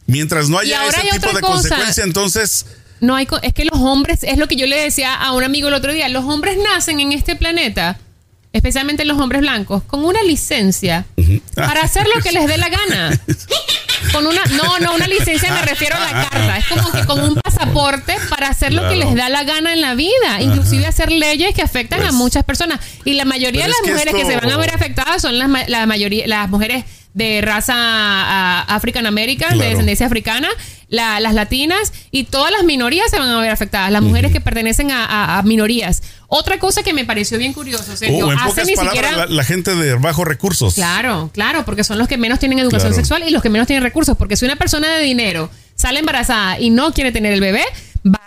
Mientras 0.06 0.48
no 0.48 0.58
haya 0.58 0.86
ese 0.86 1.00
hay 1.00 1.08
tipo 1.10 1.28
de 1.32 1.40
cosa. 1.40 1.52
consecuencia, 1.52 2.04
entonces 2.04 2.66
No 3.00 3.14
hay, 3.16 3.28
es 3.42 3.52
que 3.54 3.64
los 3.64 3.78
hombres, 3.80 4.20
es 4.24 4.38
lo 4.38 4.48
que 4.48 4.56
yo 4.56 4.66
le 4.66 4.76
decía 4.76 5.14
a 5.14 5.32
un 5.32 5.44
amigo 5.44 5.68
el 5.68 5.74
otro 5.74 5.92
día, 5.92 6.08
los 6.08 6.24
hombres 6.24 6.56
nacen 6.58 6.98
en 7.00 7.12
este 7.12 7.36
planeta 7.36 7.98
especialmente 8.52 9.04
los 9.04 9.18
hombres 9.18 9.42
blancos, 9.42 9.82
con 9.84 10.04
una 10.04 10.22
licencia 10.22 11.06
para 11.54 11.82
hacer 11.82 12.06
lo 12.14 12.20
que 12.22 12.32
les 12.32 12.46
dé 12.46 12.56
la 12.58 12.68
gana. 12.68 13.20
Con 14.12 14.26
una, 14.26 14.42
no, 14.46 14.78
no, 14.78 14.94
una 14.94 15.06
licencia 15.06 15.52
me 15.52 15.60
refiero 15.60 15.94
a 15.94 16.00
la 16.00 16.28
carta. 16.28 16.56
Es 16.56 16.66
como 16.68 16.90
que 16.90 17.04
con 17.04 17.20
un 17.22 17.34
pasaporte 17.34 18.16
para 18.30 18.48
hacer 18.48 18.72
lo 18.72 18.88
que 18.88 18.96
les 18.96 19.14
da 19.14 19.28
la 19.28 19.44
gana 19.44 19.74
en 19.74 19.82
la 19.82 19.94
vida. 19.94 20.40
Inclusive 20.40 20.86
hacer 20.86 21.12
leyes 21.12 21.54
que 21.54 21.60
afectan 21.60 22.00
a 22.00 22.04
Pues- 22.04 22.14
muchas 22.14 22.42
personas. 22.42 22.80
Y 23.04 23.12
la 23.12 23.26
mayoría 23.26 23.64
de 23.64 23.68
las 23.68 23.80
que 23.84 23.92
mujeres 23.92 24.14
que 24.14 24.24
se 24.24 24.36
van 24.36 24.50
a 24.50 24.56
ver 24.56 24.70
afectadas 24.74 25.20
son 25.20 25.38
las, 25.38 25.68
la 25.68 25.84
mayoría, 25.84 26.26
las 26.26 26.48
mujeres 26.48 26.84
de 27.14 27.40
raza 27.40 27.74
ah, 27.76 28.64
African 28.68 29.06
American, 29.06 29.58
de 29.58 29.66
descendencia 29.68 30.06
africana, 30.06 30.48
la- 30.88 31.18
las 31.20 31.34
latinas 31.34 31.92
y 32.10 32.24
todas 32.24 32.50
las 32.52 32.64
minorías 32.64 33.10
se 33.10 33.18
van 33.18 33.28
a 33.28 33.40
ver 33.40 33.50
afectadas. 33.50 33.90
Las 33.92 34.02
mujeres 34.02 34.32
que 34.32 34.40
pertenecen 34.40 34.90
a, 34.90 35.04
a- 35.04 35.38
a 35.38 35.42
minorías. 35.42 36.02
Otra 36.28 36.58
cosa 36.58 36.82
que 36.84 36.92
me 36.92 37.04
pareció 37.04 37.38
bien 37.38 37.52
curioso, 37.52 37.96
Sergio, 37.96 38.26
o 38.28 38.32
en 38.32 38.38
hace 38.38 38.64
ni 38.64 38.74
palabras, 38.74 38.94
siquiera... 39.04 39.26
la, 39.26 39.34
la 39.34 39.44
gente 39.44 39.74
de 39.74 39.94
bajos 39.94 40.26
recursos. 40.26 40.74
Claro, 40.74 41.30
claro, 41.34 41.64
porque 41.64 41.82
son 41.84 41.98
los 41.98 42.06
que 42.06 42.16
menos 42.18 42.38
tienen 42.38 42.58
educación 42.60 42.90
Claro. 42.92 42.94
sexual 43.02 43.24
y 43.26 43.30
los 43.30 43.42
que 43.42 43.50
menos 43.50 43.66
tienen 43.66 43.82
recursos. 43.82 44.16
Porque 44.16 44.36
si 44.36 44.44
una 44.44 44.56
persona 44.56 44.88
de 44.88 45.02
dinero 45.02 45.50
sale 45.74 45.98
embarazada 45.98 46.60
y 46.60 46.70
no 46.70 46.92
quiere 46.92 47.10
tener 47.10 47.32
el 47.32 47.40
bebé, 47.40 47.64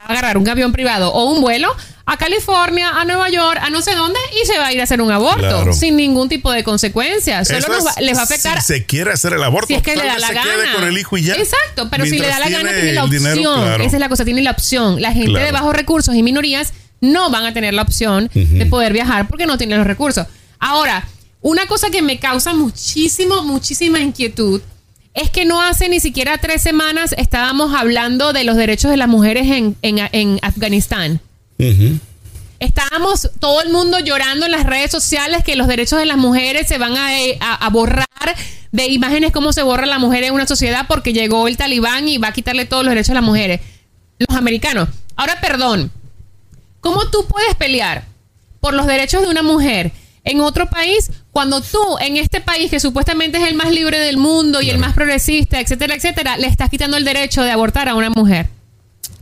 agarrar 0.07 0.37
un 0.37 0.47
avión 0.47 0.71
privado 0.71 1.11
o 1.13 1.25
un 1.31 1.41
vuelo 1.41 1.69
a 2.05 2.17
California, 2.17 2.89
a 2.99 3.05
Nueva 3.05 3.29
York, 3.29 3.59
a 3.61 3.69
no 3.69 3.81
sé 3.81 3.95
dónde 3.95 4.19
y 4.41 4.45
se 4.45 4.57
va 4.57 4.67
a 4.67 4.73
ir 4.73 4.81
a 4.81 4.83
hacer 4.83 5.01
un 5.01 5.09
aborto 5.11 5.39
Claro. 5.39 5.73
sin 5.73 5.95
ningún 5.95 6.27
tipo 6.27 6.51
de 6.51 6.63
consecuencias. 6.63 7.47
Solo 7.47 7.67
nos 7.69 7.85
va- 7.85 7.93
les 8.01 8.17
va 8.17 8.21
a 8.21 8.23
afectar. 8.25 8.61
Si 8.61 8.73
se 8.73 8.85
quiere 8.85 9.11
hacer 9.13 9.33
el 9.33 9.43
aborto, 9.43 9.67
Si 9.67 9.75
es 9.75 9.81
que 9.83 9.95
le 9.95 10.05
da 10.05 10.19
la 10.19 10.27
se 10.27 10.33
gana. 10.33 10.49
quede 10.51 10.73
con 10.75 10.83
el 10.83 10.97
hijo 10.97 11.17
y 11.17 11.23
ya. 11.23 11.35
Exacto, 11.35 11.87
pero 11.89 12.05
si 12.05 12.17
le 12.17 12.27
da 12.27 12.39
la 12.39 12.49
gana, 12.49 12.71
tiene 12.73 12.91
la 12.93 13.05
opción. 13.05 13.23
dinero, 13.23 13.55
claro. 13.55 13.83
Esa 13.83 13.95
es 13.95 13.99
la 14.01 14.09
cosa, 14.09 14.25
tiene 14.25 14.41
la 14.41 14.51
opción. 14.51 15.01
La 15.01 15.13
gente 15.13 15.29
Claro. 15.29 15.45
de 15.45 15.51
bajos 15.53 15.75
recursos 15.75 16.13
y 16.15 16.23
minorías 16.23 16.73
no 16.99 17.29
van 17.29 17.45
a 17.45 17.53
tener 17.53 17.73
la 17.73 17.83
opción 17.83 18.29
de 18.33 18.65
poder 18.65 18.91
viajar 18.93 19.27
porque 19.27 19.45
no 19.45 19.57
tienen 19.57 19.77
los 19.77 19.87
recursos. 19.87 20.27
Ahora, 20.59 21.07
una 21.41 21.65
cosa 21.67 21.89
que 21.89 22.01
me 22.01 22.19
causa 22.19 22.53
muchísimo, 22.53 23.43
muchísima 23.43 23.99
inquietud 23.99 24.61
es 25.13 25.29
que 25.29 25.45
no 25.45 25.61
hace 25.61 25.89
ni 25.89 25.99
siquiera 25.99 26.37
tres 26.39 26.61
semanas 26.61 27.13
estábamos 27.17 27.75
hablando 27.75 28.33
de 28.33 28.43
los 28.43 28.55
derechos 28.55 28.89
de 28.91 28.97
las 28.97 29.07
mujeres 29.07 29.45
en, 29.47 29.75
en- 29.81 29.99
en 30.11 30.39
Afganistán. 30.41 31.19
Estábamos 32.59 33.29
todo 33.39 33.61
el 33.61 33.69
mundo 33.71 33.99
llorando 33.99 34.45
en 34.45 34.51
las 34.51 34.65
redes 34.65 34.89
sociales 34.89 35.43
que 35.43 35.55
los 35.55 35.67
derechos 35.67 35.99
de 35.99 36.05
las 36.05 36.17
mujeres 36.17 36.67
se 36.67 36.77
van 36.77 36.95
a, 36.97 37.19
eh, 37.21 37.37
a- 37.41 37.65
a 37.65 37.69
borrar 37.69 38.05
de 38.71 38.87
imágenes 38.87 39.31
cómo 39.31 39.51
se 39.53 39.61
borra 39.63 39.85
la 39.85 39.99
mujer 39.99 40.23
en 40.23 40.33
una 40.33 40.47
sociedad 40.47 40.85
porque 40.87 41.13
llegó 41.13 41.47
el 41.47 41.57
talibán 41.57 42.07
y 42.07 42.17
va 42.17 42.29
a 42.29 42.33
quitarle 42.33 42.65
todos 42.65 42.83
los 42.85 42.91
derechos 42.91 43.11
a 43.11 43.15
las 43.15 43.23
mujeres. 43.23 43.59
Los 44.17 44.35
americanos. 44.37 44.89
Ahora, 45.15 45.39
perdón. 45.41 45.91
¿Cómo 46.79 47.09
tú 47.09 47.25
puedes 47.27 47.53
pelear 47.55 48.05
por 48.59 48.73
los 48.73 48.87
derechos 48.87 49.21
de 49.21 49.27
una 49.29 49.43
mujer 49.43 49.91
en 50.23 50.39
otro 50.41 50.69
país 50.69 51.11
cuando 51.33 51.61
tú 51.61 51.97
en 51.99 52.15
este 52.15 52.41
país 52.41 52.69
que 52.69 52.79
supuestamente 52.79 53.39
es 53.39 53.47
el 53.47 53.55
más 53.55 53.71
libre 53.71 53.97
del 53.97 54.17
mundo 54.17 54.61
y 54.61 54.69
el 54.69 54.77
más 54.77 54.93
progresista, 54.93 55.59
etcétera, 55.59 55.95
etcétera, 55.95 56.37
le 56.37 56.45
estás 56.45 56.69
quitando 56.69 56.95
el 56.95 57.03
derecho 57.03 57.41
de 57.41 57.49
abortar 57.49 57.89
a 57.89 57.95
una 57.95 58.11
mujer? 58.11 58.47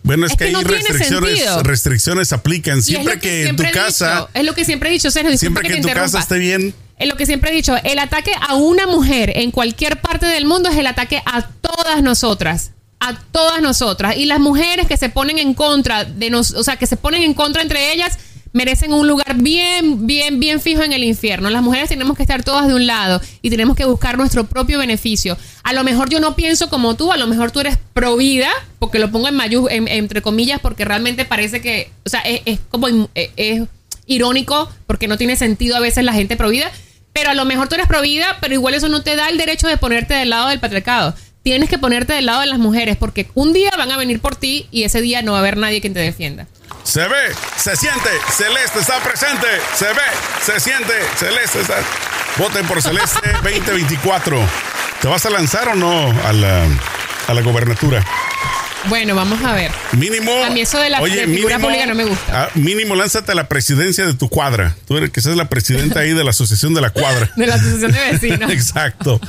Bueno, 0.04 0.26
es, 0.26 0.34
Es 0.34 0.38
que, 0.38 0.48
que 0.48 0.52
no 0.52 0.62
restricciones, 0.62 1.64
restricciones 1.64 2.34
aplican. 2.34 2.82
Siempre 2.82 3.18
que, 3.18 3.48
en 3.48 3.56
tu 3.56 3.64
casa, 3.72 4.28
dicho, 4.28 4.30
es 4.34 4.44
lo 4.44 4.54
que 4.54 4.66
siempre 4.66 4.90
he 4.90 4.92
dicho, 4.92 5.10
Sergio, 5.10 5.38
siempre 5.38 5.64
que 5.64 5.70
te 5.70 5.78
en 5.78 5.84
tu 5.84 5.90
casa 5.90 6.20
esté 6.20 6.38
bien, 6.38 6.76
Es 6.98 7.08
lo 7.08 7.16
que 7.16 7.26
siempre 7.26 7.52
he 7.52 7.54
dicho, 7.54 7.76
el 7.82 7.98
ataque 7.98 8.32
a 8.46 8.56
una 8.56 8.88
mujer 8.88 9.32
en 9.38 9.52
cualquier 9.52 10.02
parte 10.02 10.26
del 10.26 10.46
mundo 10.46 10.70
es 10.70 10.78
el 10.78 10.88
ataque 10.88 11.22
a 11.26 11.48
todas 11.48 12.04
nosotras. 12.04 12.72
A 13.00 13.18
todas 13.32 13.62
nosotras. 13.62 14.18
Y 14.18 14.26
las 14.26 14.40
mujeres 14.40 14.86
que 14.86 14.98
se 14.98 15.08
ponen 15.08 15.40
en 15.40 15.54
contra 15.54 16.04
de 16.04 16.30
nos, 16.30 16.52
o 16.52 16.64
sea, 16.64 16.76
que 16.76 16.88
se 16.88 16.98
ponen 16.98 17.24
en 17.24 17.34
contra 17.34 17.62
entre 17.62 17.94
ellas, 17.94 18.20
merecen 18.54 18.92
un 18.94 19.08
lugar 19.08 19.36
bien, 19.38 20.06
bien, 20.08 20.40
bien 20.40 20.60
fijo 20.60 20.84
en 20.84 20.92
el 20.94 21.04
infierno. 21.04 21.50
Las 21.50 21.62
mujeres 21.64 21.90
tenemos 21.90 22.18
que 22.18 22.24
estar 22.24 22.44
todas 22.44 22.68
de 22.68 22.74
un 22.76 22.86
lado 22.86 23.22
y 23.42 23.50
tenemos 23.50 23.76
que 23.76 23.86
buscar 23.86 24.18
nuestro 24.18 24.46
propio 24.46 24.78
beneficio. 24.80 25.38
A 25.64 25.74
lo 25.74 25.84
mejor 25.84 26.10
yo 26.10 26.20
no 26.20 26.36
pienso 26.36 26.70
como 26.70 26.96
tú, 26.96 27.12
a 27.12 27.18
lo 27.18 27.28
mejor 27.28 27.52
tú 27.52 27.60
eres 27.62 27.78
pro 27.94 28.18
vida, 28.18 28.50
porque 28.80 29.00
lo 29.00 29.12
pongo 29.12 29.28
en 29.30 29.36
mayu, 29.36 29.68
en- 29.70 29.88
entre 29.88 30.22
comillas, 30.22 30.60
porque 30.60 30.84
realmente 30.86 31.24
parece 31.26 31.62
que, 31.62 31.92
o 32.06 32.10
sea, 32.10 32.22
es, 32.22 32.60
como 32.70 32.90
in- 32.90 33.08
es- 33.16 33.62
irónico, 34.06 34.70
porque 34.88 35.08
no 35.08 35.18
tiene 35.18 35.36
sentido 35.36 35.78
a 35.78 35.80
veces 35.80 36.04
la 36.04 36.14
gente 36.14 36.36
pro 36.36 36.50
vida, 36.50 36.70
pero 37.14 37.30
a 37.30 37.34
lo 37.34 37.46
mejor 37.46 37.68
tú 37.70 37.76
eres 37.76 37.88
pro 37.88 38.02
vida, 38.02 38.38
pero 38.42 38.54
igual 38.54 38.74
eso 38.74 38.90
no 38.90 39.02
te 39.04 39.16
da 39.16 39.30
el 39.30 39.38
derecho 39.38 39.68
de 39.68 39.78
ponerte 39.78 40.14
del 40.14 40.30
lado 40.30 40.50
del 40.50 40.60
patriarcado. 40.60 41.14
Tienes 41.44 41.70
que 41.70 41.78
ponerte 41.80 42.14
del 42.14 42.28
lado 42.28 42.42
de 42.42 42.48
las 42.48 42.60
mujeres, 42.60 42.98
porque 42.98 43.28
un 43.34 43.52
día 43.54 43.72
van 43.78 43.92
a 43.92 43.98
venir 43.98 44.20
por 44.20 44.36
ti 44.36 44.68
y 44.72 44.84
ese 44.84 45.02
día 45.02 45.22
no 45.24 45.32
va 45.32 45.40
a 45.40 45.42
haber 45.42 45.58
nadie 45.58 45.82
quien 45.82 45.94
te 45.94 46.00
defienda. 46.00 46.46
se 46.84 47.08
ve, 47.08 47.34
se 47.58 47.76
siente, 47.76 48.10
Celeste 48.32 48.80
está 48.80 49.00
presente, 49.00 49.48
se 49.76 49.86
ve, 49.86 50.02
se 50.46 50.60
siente, 50.60 50.94
Celeste 51.18 51.62
está. 51.62 51.78
Voten 52.38 52.66
por 52.68 52.82
Celeste 52.82 53.32
2024. 53.44 54.40
¿Te 55.02 55.08
vas 55.08 55.26
a 55.26 55.30
lanzar 55.32 55.68
o 55.70 55.76
no 55.76 56.12
a 56.28 56.32
la, 56.34 56.64
a 57.28 57.34
la 57.34 57.42
gobernatura? 57.42 58.06
Bueno, 58.90 59.16
vamos 59.16 59.44
a 59.44 59.54
ver. 59.54 59.72
Mínimo. 59.94 60.32
A 60.44 60.50
mí 60.50 60.62
eso 60.62 60.80
de 60.80 60.90
la- 60.90 61.00
de 61.02 61.28
figura 61.28 61.60
pública 61.60 61.86
no 61.86 61.96
me 61.96 62.06
gusta. 62.06 62.44
ah, 62.46 62.50
mínimo, 62.56 62.96
lánzate 62.96 63.32
a 63.32 63.36
la 63.36 63.48
presidencia 63.48 64.06
de 64.06 64.14
tu 64.14 64.28
cuadra. 64.30 64.76
Tú 64.88 64.98
eres 64.98 65.12
que 65.12 65.22
seas 65.22 65.36
la 65.38 65.50
presidenta 65.50 66.00
ahí 66.02 66.14
de 66.14 66.24
la 66.24 66.32
asociación 66.32 66.74
de 66.74 66.82
la 66.82 66.90
cuadra. 66.90 67.32
De 67.38 67.48
la 67.48 67.56
asociación 67.56 67.92
de 67.92 68.12
vecinos. 68.12 68.52
Exacto. 68.52 69.20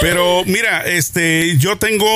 Pero 0.00 0.44
mira, 0.46 0.82
este, 0.86 1.56
yo 1.58 1.78
tengo. 1.78 2.06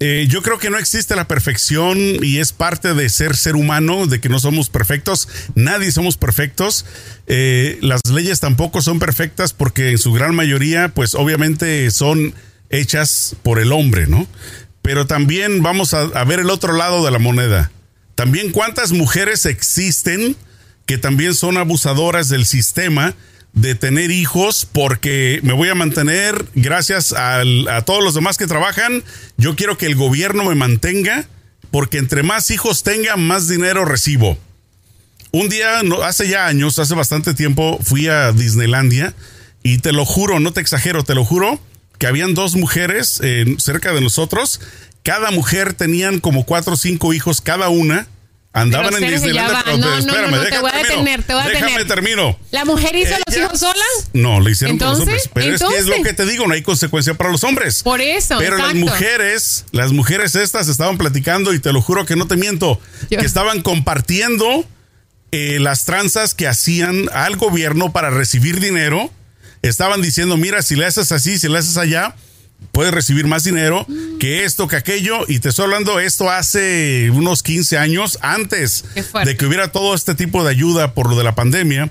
eh, 0.00 0.26
yo 0.28 0.42
creo 0.42 0.58
que 0.58 0.70
no 0.70 0.78
existe 0.78 1.14
la 1.16 1.28
perfección 1.28 1.98
y 2.22 2.38
es 2.38 2.52
parte 2.52 2.94
de 2.94 3.08
ser 3.08 3.36
ser 3.36 3.54
humano, 3.56 4.06
de 4.06 4.20
que 4.20 4.28
no 4.28 4.38
somos 4.38 4.68
perfectos. 4.70 5.28
Nadie 5.54 5.92
somos 5.92 6.16
perfectos. 6.16 6.84
Eh, 7.26 7.78
las 7.80 8.00
leyes 8.10 8.40
tampoco 8.40 8.82
son 8.82 8.98
perfectas 8.98 9.52
porque 9.52 9.90
en 9.90 9.98
su 9.98 10.12
gran 10.12 10.34
mayoría, 10.34 10.88
pues 10.88 11.14
obviamente 11.14 11.90
son 11.90 12.34
hechas 12.70 13.36
por 13.42 13.60
el 13.60 13.72
hombre, 13.72 14.06
¿no? 14.06 14.26
Pero 14.84 15.06
también 15.06 15.62
vamos 15.62 15.94
a, 15.94 16.22
ver 16.24 16.40
el 16.40 16.50
otro 16.50 16.74
lado 16.74 17.02
de 17.06 17.10
la 17.10 17.18
moneda. 17.18 17.72
También 18.16 18.52
cuántas 18.52 18.92
mujeres 18.92 19.46
existen 19.46 20.36
que 20.84 20.98
también 20.98 21.32
son 21.32 21.56
abusadoras 21.56 22.28
del 22.28 22.44
sistema 22.44 23.14
de 23.54 23.74
tener 23.74 24.10
hijos 24.10 24.68
porque 24.70 25.40
me 25.42 25.54
voy 25.54 25.70
a 25.70 25.74
mantener 25.74 26.44
gracias 26.54 27.14
a 27.16 27.82
todos 27.86 28.04
los 28.04 28.12
demás 28.12 28.36
que 28.36 28.46
trabajan. 28.46 29.02
Yo 29.38 29.56
quiero 29.56 29.78
que 29.78 29.86
el 29.86 29.96
gobierno 29.96 30.44
me 30.44 30.54
mantenga 30.54 31.26
porque 31.70 31.96
entre 31.96 32.22
más 32.22 32.50
hijos 32.50 32.82
tenga, 32.82 33.16
más 33.16 33.48
dinero 33.48 33.86
recibo. 33.86 34.36
Un 35.32 35.48
día, 35.48 35.80
hace 36.04 36.28
ya 36.28 36.44
años, 36.46 36.78
hace 36.78 36.94
bastante 36.94 37.32
tiempo, 37.32 37.78
fui 37.82 38.08
a 38.08 38.32
Disneylandia 38.32 39.14
y 39.62 39.78
te 39.78 39.92
lo 39.92 40.04
juro, 40.04 40.40
no 40.40 40.52
te 40.52 40.60
exagero, 40.60 41.04
te 41.04 41.14
lo 41.14 41.24
juro, 41.24 41.58
que 41.98 42.06
habían 42.06 42.34
dos 42.34 42.54
mujeres 42.56 43.20
eh, 43.22 43.56
cerca 43.58 43.92
de 43.92 44.00
nosotros. 44.00 44.60
Cada 45.02 45.30
mujer 45.30 45.74
tenían 45.74 46.18
como 46.20 46.44
cuatro 46.46 46.74
o 46.74 46.76
cinco 46.76 47.12
hijos 47.12 47.40
cada 47.40 47.68
una. 47.68 48.06
Andaban 48.56 48.90
Pero, 48.94 49.04
en 49.06 49.12
Disneylandia. 49.14 49.64
No, 49.66 49.76
no, 49.78 49.98
espérame, 49.98 50.30
no, 50.30 50.36
no, 50.36 50.44
te 50.48 50.58
voy 50.60 50.70
a 50.72 50.76
detener, 50.76 51.22
te 51.24 51.34
voy 51.34 51.42
a 51.42 51.46
Déjame 51.48 51.72
detener. 51.72 51.88
termino. 51.88 52.38
¿La 52.52 52.64
mujer 52.64 52.94
hizo 52.94 53.14
los 53.26 53.36
hijos 53.36 53.58
sola? 53.58 53.84
No, 54.12 54.40
le 54.40 54.52
hicieron 54.52 54.78
con 54.78 54.90
los 54.90 55.00
Entonces, 55.00 55.26
hombres. 55.26 55.30
Pero 55.34 55.54
es 55.56 55.60
que 55.60 55.66
es 55.80 55.86
lo 55.86 55.94
entonces. 55.96 56.04
que 56.16 56.22
te 56.24 56.30
digo, 56.30 56.46
no 56.46 56.54
hay 56.54 56.62
consecuencia 56.62 57.14
para 57.14 57.32
los 57.32 57.42
hombres. 57.42 57.82
Por 57.82 58.00
eso, 58.00 58.36
Pero 58.38 58.56
las 58.56 58.74
mujeres, 58.76 59.64
las 59.72 59.90
mujeres 59.90 60.36
estas 60.36 60.68
estaban 60.68 60.98
platicando 60.98 61.52
y 61.52 61.58
te 61.58 61.72
lo 61.72 61.82
juro 61.82 62.06
que 62.06 62.14
no 62.14 62.28
te 62.28 62.36
miento, 62.36 62.80
Yo- 63.10 63.18
que 63.18 63.26
estaban 63.26 63.60
compartiendo 63.62 64.64
eh, 65.32 65.58
las 65.58 65.84
tranzas 65.84 66.34
que 66.34 66.46
hacían 66.46 67.08
al 67.12 67.34
gobierno 67.36 67.90
para 67.92 68.10
recibir 68.10 68.60
dinero. 68.60 69.10
Estaban 69.64 70.02
diciendo, 70.02 70.36
mira, 70.36 70.60
si 70.60 70.76
le 70.76 70.84
haces 70.84 71.10
así, 71.10 71.38
si 71.38 71.48
le 71.48 71.58
haces 71.58 71.78
allá, 71.78 72.14
puedes 72.72 72.92
recibir 72.92 73.26
más 73.26 73.44
dinero 73.44 73.86
que 74.20 74.44
esto, 74.44 74.68
que 74.68 74.76
aquello. 74.76 75.24
Y 75.26 75.38
te 75.38 75.48
estoy 75.48 75.64
hablando 75.64 76.00
esto 76.00 76.30
hace 76.30 77.10
unos 77.10 77.42
15 77.42 77.78
años 77.78 78.18
antes 78.20 78.84
de 79.24 79.36
que 79.36 79.46
hubiera 79.46 79.72
todo 79.72 79.94
este 79.94 80.14
tipo 80.14 80.44
de 80.44 80.50
ayuda 80.50 80.92
por 80.92 81.08
lo 81.08 81.16
de 81.16 81.24
la 81.24 81.34
pandemia. 81.34 81.90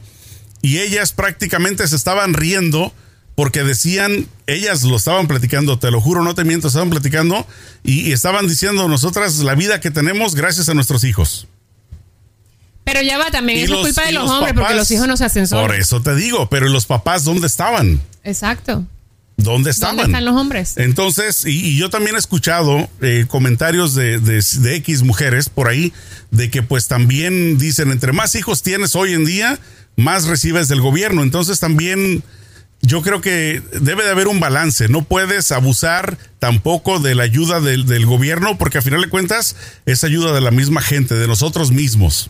Y 0.61 0.79
ellas 0.79 1.13
prácticamente 1.13 1.87
se 1.87 1.95
estaban 1.95 2.35
riendo 2.35 2.93
porque 3.33 3.63
decían, 3.63 4.27
ellas 4.45 4.83
lo 4.83 4.95
estaban 4.95 5.27
platicando, 5.27 5.79
te 5.79 5.89
lo 5.89 5.99
juro, 5.99 6.23
no 6.23 6.35
te 6.35 6.43
miento, 6.43 6.67
estaban 6.67 6.91
platicando 6.91 7.47
y, 7.83 8.01
y 8.01 8.11
estaban 8.11 8.47
diciendo 8.47 8.87
nosotras 8.87 9.39
la 9.39 9.55
vida 9.55 9.81
que 9.81 9.89
tenemos 9.89 10.35
gracias 10.35 10.69
a 10.69 10.75
nuestros 10.75 11.03
hijos. 11.03 11.47
Pero 12.83 13.01
ya 13.01 13.17
va, 13.17 13.31
también 13.31 13.59
eso 13.59 13.73
los- 13.75 13.87
es 13.87 13.93
culpa 13.95 14.05
de 14.07 14.11
los, 14.13 14.23
los 14.23 14.31
hombres, 14.31 14.53
porque 14.55 14.73
los 14.75 14.91
hijos 14.91 15.07
no 15.07 15.15
se 15.17 15.25
hacen 15.25 15.47
solos. 15.47 15.65
Por 15.67 15.75
eso 15.75 16.01
te 16.01 16.15
digo, 16.15 16.49
pero 16.49 16.67
¿y 16.67 16.71
los 16.73 16.85
papás 16.85 17.23
dónde 17.23 17.47
estaban? 17.47 18.01
Exacto. 18.23 18.85
¿Dónde 19.37 19.71
estaban? 19.71 19.95
¿Dónde 19.97 20.11
están 20.11 20.25
los 20.25 20.35
hombres? 20.39 20.77
Entonces, 20.77 21.45
y, 21.45 21.65
y 21.69 21.77
yo 21.77 21.89
también 21.89 22.15
he 22.15 22.19
escuchado 22.19 22.87
eh, 23.01 23.25
comentarios 23.27 23.95
de, 23.95 24.19
de- 24.19 24.43
de 24.59 24.75
X 24.75 25.01
mujeres 25.03 25.49
por 25.49 25.67
ahí, 25.69 25.91
de 26.31 26.51
que 26.51 26.61
pues 26.61 26.87
también 26.87 27.57
dicen, 27.57 27.91
entre 27.91 28.11
más 28.11 28.35
hijos 28.35 28.61
tienes 28.61 28.95
hoy 28.95 29.13
en 29.13 29.25
día, 29.25 29.57
más 29.95 30.25
recibes 30.25 30.67
del 30.67 30.81
gobierno. 30.81 31.23
Entonces 31.23 31.59
también 31.59 32.23
yo 32.81 33.01
creo 33.01 33.21
que 33.21 33.61
debe 33.81 34.03
de 34.03 34.11
haber 34.11 34.27
un 34.27 34.39
balance. 34.39 34.87
No 34.87 35.03
puedes 35.03 35.51
abusar 35.51 36.17
tampoco 36.39 36.99
de 36.99 37.15
la 37.15 37.23
ayuda 37.23 37.59
del, 37.59 37.85
del 37.87 38.05
gobierno, 38.05 38.57
porque 38.57 38.77
a 38.77 38.81
final 38.81 39.01
de 39.01 39.09
cuentas 39.09 39.55
es 39.85 40.03
ayuda 40.03 40.33
de 40.33 40.41
la 40.41 40.51
misma 40.51 40.81
gente, 40.81 41.15
de 41.15 41.27
nosotros 41.27 41.71
mismos. 41.71 42.29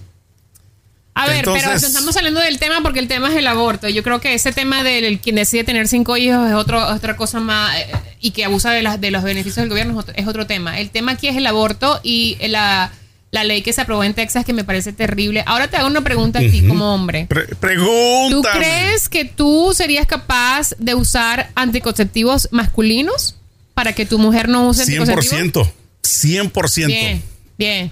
A 1.16 1.28
ver, 1.28 1.46
pero 1.46 1.72
estamos 1.74 2.16
saliendo 2.16 2.40
del 2.40 2.58
tema 2.58 2.82
porque 2.82 3.00
el 3.00 3.08
tema 3.08 3.30
es 3.30 3.36
el 3.36 3.46
aborto. 3.48 3.88
Yo 3.88 4.02
creo 4.04 4.20
que 4.20 4.34
ese 4.34 4.52
tema 4.52 4.82
del 4.84 5.20
quien 5.20 5.36
decide 5.36 5.64
tener 5.64 5.88
cinco 5.88 6.18
hijos 6.18 6.48
es 6.50 6.54
otro, 6.56 6.86
otra 6.88 7.16
cosa 7.16 7.40
más 7.40 7.78
eh, 7.78 7.88
y 8.20 8.32
que 8.32 8.46
abusa 8.46 8.72
de, 8.72 8.82
las 8.82 9.00
de 9.00 9.12
los 9.12 9.22
beneficios 9.24 9.58
del 9.58 9.70
gobierno 9.70 9.94
es 9.94 10.00
otro, 10.00 10.14
es 10.18 10.28
otro 10.28 10.48
tema. 10.48 10.80
El 10.80 10.90
tema 10.90 11.12
aquí 11.12 11.28
es 11.28 11.36
el 11.38 11.46
aborto 11.46 12.00
y 12.02 12.38
la, 12.48 12.92
la 13.30 13.44
ley 13.44 13.62
que 13.62 13.74
se 13.74 13.82
aprobó 13.82 14.04
en 14.04 14.16
Texas 14.16 14.44
que 14.44 14.54
me 14.54 14.64
parece 14.64 14.92
terrible. 14.92 15.44
Ahora 15.46 15.68
te 15.68 15.78
hago 15.78 15.88
una 15.88 16.02
pregunta 16.02 16.40
a 16.40 16.42
ti 16.42 16.68
como 16.68 16.94
hombre. 16.96 17.28
Pre- 17.30 17.46
¿Tú 17.46 17.56
pregúntame. 17.58 18.58
crees 18.60 19.08
que 19.08 19.24
tú 19.26 19.72
serías 19.76 20.08
capaz 20.08 20.74
de 20.80 20.96
usar 20.96 21.52
anticonceptivos 21.54 22.48
masculinos 22.52 23.36
para 23.76 23.94
que 23.94 24.08
tu 24.08 24.18
mujer 24.18 24.50
no 24.50 24.68
use 24.68 24.82
anticonceptivos? 24.82 25.68
100%. 26.02 26.52
100%. 26.52 26.86
Bien, 26.88 27.22
bien. 27.58 27.92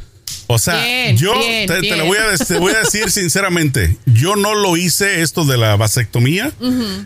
O 0.53 0.60
sea, 0.60 0.84
Bien, 0.84 1.17
yo 1.17 1.38
bien, 1.38 1.67
te, 1.67 1.96
lo 1.96 2.05
voy 2.05 2.17
a, 2.17 2.38
te 2.38 2.60
voy 2.60 2.74
a 2.74 2.79
decir 2.79 3.10
sinceramente, 3.12 3.98
yo 4.05 4.36
no 4.36 4.55
lo 4.55 4.77
hice 4.77 5.22
esto 5.22 5.46
de 5.46 5.58
la 5.58 5.75
vasectomía, 5.75 6.51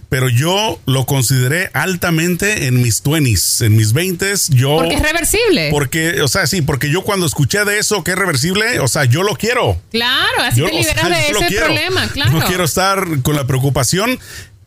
pero 0.10 0.30
yo 0.30 0.80
lo 0.86 1.06
consideré 1.06 1.70
altamente 1.74 2.68
en 2.68 2.82
mis 2.82 3.04
20s, 3.04 3.66
en 3.66 3.76
mis 3.76 3.94
20s, 3.94 4.54
yo... 4.54 4.78
Porque 4.78 4.96
es 4.96 5.02
reversible. 5.02 5.70
Porque, 5.72 6.22
o 6.22 6.28
sea, 6.28 6.48
sí, 6.48 6.62
porque 6.62 6.90
yo 6.90 7.04
cuando 7.04 7.26
escuché 7.26 7.64
de 7.66 7.80
eso 7.80 8.04
que 8.04 8.12
es 8.12 8.18
reversible, 8.18 8.80
o 8.80 8.88
sea, 8.88 9.06
yo 9.06 9.24
lo 9.24 9.36
quiero. 9.36 9.80
Claro, 9.92 10.42
así 10.44 10.60
Yo, 10.60 10.66
te 10.68 10.74
o 10.74 10.78
liberas 10.78 11.08
sea, 11.08 11.10
de 11.10 11.30
ese 11.30 11.48
quiero. 11.48 11.66
problema, 11.66 12.08
claro. 12.10 12.32
No 12.32 12.46
quiero 12.46 12.64
estar 12.64 13.22
con 13.22 13.36
la 13.36 13.48
preocupación 13.48 14.20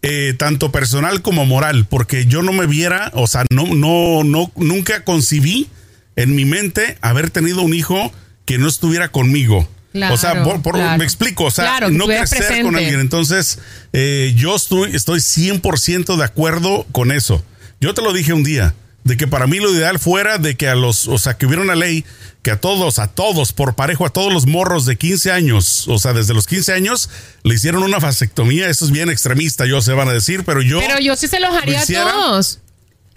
eh, 0.03 0.35
tanto 0.39 0.71
personal 0.71 1.23
como 1.23 1.45
moral, 1.45 1.87
porque 1.89 2.27
yo 2.27 2.43
no 2.43 2.53
me 2.53 2.67
viera, 2.67 3.11
o 3.15 3.27
sea, 3.27 3.45
no, 3.51 3.67
no, 3.67 4.23
no, 4.23 4.53
nunca 4.57 5.03
concibí 5.03 5.69
en 6.15 6.35
mi 6.35 6.45
mente 6.45 6.99
haber 7.01 7.31
tenido 7.31 7.63
un 7.63 7.75
hijo 7.75 8.13
que 8.49 8.57
no 8.57 8.67
estuviera 8.67 9.09
conmigo. 9.11 9.69
Claro, 9.93 10.15
o 10.15 10.17
sea, 10.19 10.43
por- 10.43 10.63
por- 10.63 10.75
claro. 10.75 10.97
me 10.97 11.05
explico, 11.05 11.45
o 11.45 11.51
sea, 11.51 11.65
Claro, 11.67 11.91
no 11.91 12.07
crecer 12.07 12.39
con 12.39 12.47
presente. 12.47 12.79
alguien. 12.79 13.01
Entonces, 13.01 13.59
eh, 13.93 14.33
yo 14.37 14.57
estoy, 14.57 14.97
estoy 14.97 15.21
100% 15.21 16.17
de 16.17 16.25
acuerdo 16.25 16.87
con 16.91 17.13
eso. 17.13 17.45
Yo 17.81 17.93
te 17.93 18.01
lo 18.01 18.15
dije 18.15 18.33
un 18.33 18.45
día, 18.45 18.75
de 19.05 19.19
que 19.19 19.27
para 19.27 19.47
mí 19.47 19.59
lo 19.59 19.71
ideal 19.73 19.99
fuera 19.99 20.39
de 20.39 20.57
que 20.57 20.67
a 20.69 20.75
los, 20.75 21.09
o 21.09 21.19
sea, 21.19 21.37
que 21.37 21.45
hubiera 21.45 21.63
una 21.63 21.75
ley 21.75 22.07
que 22.43 22.51
a 22.51 22.59
todos, 22.59 22.99
a 22.99 23.09
todos, 23.09 23.53
por 23.53 23.75
parejo, 23.75 24.07
a 24.07 24.11
todos 24.11 24.33
los 24.33 24.47
morros 24.47 24.87
de 24.87 24.97
15 24.97 25.31
años, 25.31 25.87
o 25.89 25.99
sea, 25.99 26.15
desde 26.15 26.33
los 26.33 26.47
15 26.47 26.73
años, 26.73 27.11
le 27.43 27.55
hicieron 27.55 27.83
una 27.83 27.99
vasectomía. 27.99 28.69
Eso 28.71 28.87
es 28.87 28.91
bien 28.93 29.11
extremista, 29.11 29.67
yo 29.67 29.83
se 29.83 29.93
van 29.93 30.09
a 30.09 30.13
decir, 30.15 30.45
pero 30.45 30.63
yo 30.63 30.81
Pero 30.81 30.99
yo 31.01 31.17
sí 31.17 31.29
se 31.29 31.39
los 31.41 31.55
haría 31.55 31.83
a 31.83 31.85
todos. 31.87 32.61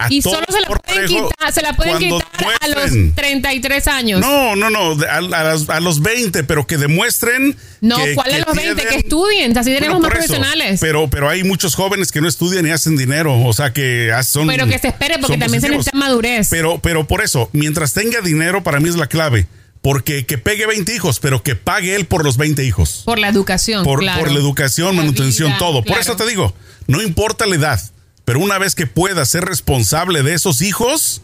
A 0.04 0.06
Y 0.10 0.22
solo 0.22 0.44
se 0.48 0.60
la 0.60 0.66
pueden 0.68 1.06
quitar, 1.06 1.52
se 1.52 1.62
la 1.62 1.72
pueden 1.74 1.98
quitar 1.98 2.26
a 2.60 2.68
los 2.68 3.14
33 3.14 3.86
años. 3.88 4.20
No, 4.20 4.56
no, 4.56 4.70
no, 4.70 4.96
a, 5.04 5.16
a 5.16 5.20
las- 5.20 5.68
a 5.68 5.80
los 5.80 6.00
20, 6.00 6.44
pero 6.44 6.66
que 6.66 6.76
demuestren. 6.78 7.56
No, 7.80 7.96
que- 8.04 8.14
¿cuál 8.14 8.28
que 8.30 8.38
es 8.38 8.46
los 8.46 8.56
20? 8.56 8.74
tienen- 8.74 8.92
Que 8.94 9.00
estudien, 9.00 9.58
así 9.58 9.72
tenemos 9.74 9.98
Bueno, 10.00 10.14
más 10.14 10.24
eso, 10.24 10.34
profesionales. 10.34 10.80
Pero, 10.80 11.08
pero 11.10 11.28
hay 11.28 11.44
muchos 11.44 11.74
jóvenes 11.74 12.12
que 12.12 12.20
no 12.20 12.28
estudian 12.28 12.66
y 12.66 12.70
hacen 12.70 12.96
dinero, 12.96 13.40
o 13.44 13.52
sea 13.52 13.72
que 13.72 14.12
ah, 14.12 14.22
son. 14.22 14.46
Pero 14.46 14.66
que 14.66 14.78
se 14.78 14.88
espere, 14.88 15.18
porque 15.18 15.38
también 15.38 15.60
se 15.60 15.68
necesita 15.68 15.96
madurez. 15.96 16.48
Pero, 16.50 16.78
pero 16.80 17.06
por 17.06 17.22
eso, 17.22 17.48
mientras 17.52 17.92
tenga 17.92 18.20
dinero, 18.20 18.62
para 18.62 18.80
mí 18.80 18.88
es 18.88 18.96
la 18.96 19.06
clave. 19.06 19.46
Porque 19.80 20.26
que 20.26 20.38
pegue 20.38 20.64
20 20.66 20.94
hijos, 20.94 21.18
pero 21.18 21.42
que 21.42 21.56
pague 21.56 21.96
él 21.96 22.06
por 22.06 22.22
los 22.24 22.36
20 22.36 22.64
hijos. 22.64 23.02
por 23.04 23.18
la 23.18 23.26
educación, 23.28 23.82
Por, 23.82 23.98
claro. 23.98 24.20
por 24.20 24.30
la 24.30 24.38
educación, 24.38 24.94
La 24.94 25.02
manutención, 25.02 25.48
vida, 25.48 25.58
todo. 25.58 25.82
Por 25.82 25.98
eso 25.98 26.14
te 26.14 26.24
digo, 26.24 26.54
no 26.86 27.02
importa 27.02 27.46
la 27.46 27.56
edad, 27.56 27.80
pero 28.24 28.40
una 28.40 28.58
vez 28.58 28.74
que 28.74 28.86
pueda 28.86 29.24
ser 29.24 29.44
responsable 29.44 30.22
de 30.22 30.34
esos 30.34 30.60
hijos, 30.62 31.22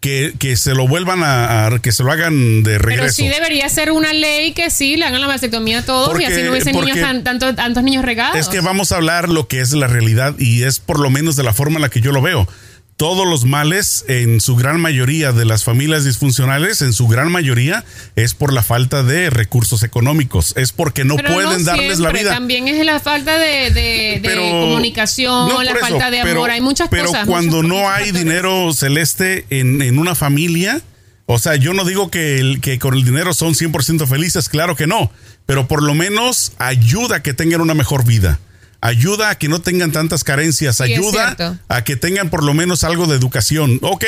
que, 0.00 0.34
que 0.38 0.56
se 0.56 0.74
lo 0.74 0.86
vuelvan 0.86 1.24
a, 1.24 1.66
a- 1.66 1.78
que 1.80 1.90
se 1.90 2.04
lo 2.04 2.12
hagan 2.12 2.62
de 2.62 2.78
regreso. 2.78 3.02
Pero 3.02 3.12
sí 3.12 3.28
debería 3.28 3.68
ser 3.68 3.90
una 3.90 4.12
ley 4.12 4.52
que 4.52 4.70
sí 4.70 4.96
le 4.96 5.04
hagan 5.06 5.20
la 5.20 5.26
vasectomía 5.26 5.78
a 5.80 5.82
todos 5.84 6.08
Porque- 6.10 6.24
y 6.24 6.26
así 6.26 6.42
no 6.42 6.50
hubiesen 6.50 6.74
niños 6.76 6.98
tan- 7.00 7.24
tanto- 7.24 7.54
tantos 7.54 7.82
niños 7.82 8.04
regados. 8.04 8.36
Es 8.38 8.48
que 8.48 8.60
vamos 8.60 8.92
a 8.92 8.96
hablar 8.96 9.28
lo 9.28 9.48
que 9.48 9.60
es 9.60 9.72
la 9.72 9.86
realidad 9.88 10.34
y 10.38 10.62
es 10.64 10.78
por 10.80 11.00
lo 11.00 11.10
menos 11.10 11.34
de 11.34 11.42
la 11.42 11.52
forma 11.54 11.76
en 11.76 11.82
la 11.82 11.88
que 11.88 12.00
yo 12.02 12.12
lo 12.12 12.20
veo. 12.22 12.46
Todos 12.96 13.26
los 13.28 13.44
males, 13.44 14.06
en 14.08 14.40
su 14.40 14.56
gran 14.56 14.80
mayoría 14.80 15.32
de 15.32 15.44
las 15.44 15.64
familias 15.64 16.04
disfuncionales, 16.06 16.80
en 16.80 16.94
su 16.94 17.06
gran 17.08 17.30
mayoría, 17.30 17.84
es 18.16 18.32
por 18.32 18.54
la 18.54 18.62
falta 18.62 19.02
de 19.02 19.28
recursos 19.28 19.82
económicos. 19.82 20.54
Es 20.56 20.72
porque 20.72 21.04
no 21.04 21.16
Pero 21.16 21.34
pueden 21.34 21.62
darles 21.66 21.98
la 21.98 22.10
vida. 22.10 22.30
También 22.32 22.68
es 22.68 22.82
la 22.86 22.98
falta 22.98 23.36
de, 23.38 23.70
de- 23.70 23.72
de 23.72 24.20
Pero- 24.22 24.40
comunicación, 24.62 25.46
no, 25.50 25.62
la 25.62 25.72
eso, 25.72 25.80
falta 25.80 26.10
de 26.10 26.20
pero- 26.22 26.38
amor. 26.38 26.50
Hay 26.50 26.62
muchas 26.62 26.88
pero 26.88 27.04
cosas. 27.08 27.26
cuando 27.26 27.56
muchos- 27.62 27.68
no 27.68 27.90
hay 27.90 28.12
dinero 28.12 28.72
celeste 28.72 29.44
en, 29.50 29.82
en 29.82 29.98
una 29.98 30.14
familia, 30.14 30.80
o 31.26 31.38
sea, 31.38 31.56
yo 31.56 31.74
no 31.74 31.84
digo 31.84 32.10
que, 32.10 32.38
el, 32.38 32.62
que 32.62 32.78
con 32.78 32.94
el 32.94 33.04
dinero 33.04 33.34
son 33.34 33.52
100% 33.54 34.06
felices, 34.06 34.48
claro 34.48 34.74
que 34.74 34.86
no, 34.86 35.10
pero 35.44 35.68
por 35.68 35.82
lo 35.82 35.92
menos 35.92 36.52
ayuda 36.56 37.16
a 37.16 37.22
que 37.22 37.34
tengan 37.34 37.60
una 37.60 37.74
mejor 37.74 38.06
vida. 38.06 38.38
Ayuda 38.86 39.30
a 39.30 39.34
que 39.38 39.48
no 39.48 39.60
tengan 39.60 39.90
tantas 39.90 40.22
carencias, 40.22 40.76
Sí, 40.76 40.84
ayuda 40.84 41.36
a 41.68 41.82
que 41.84 41.96
tengan 41.96 42.30
por 42.30 42.44
lo 42.44 42.54
menos 42.54 42.84
algo 42.84 43.06
de 43.06 43.16
educación. 43.16 43.78
Ok, 43.82 44.04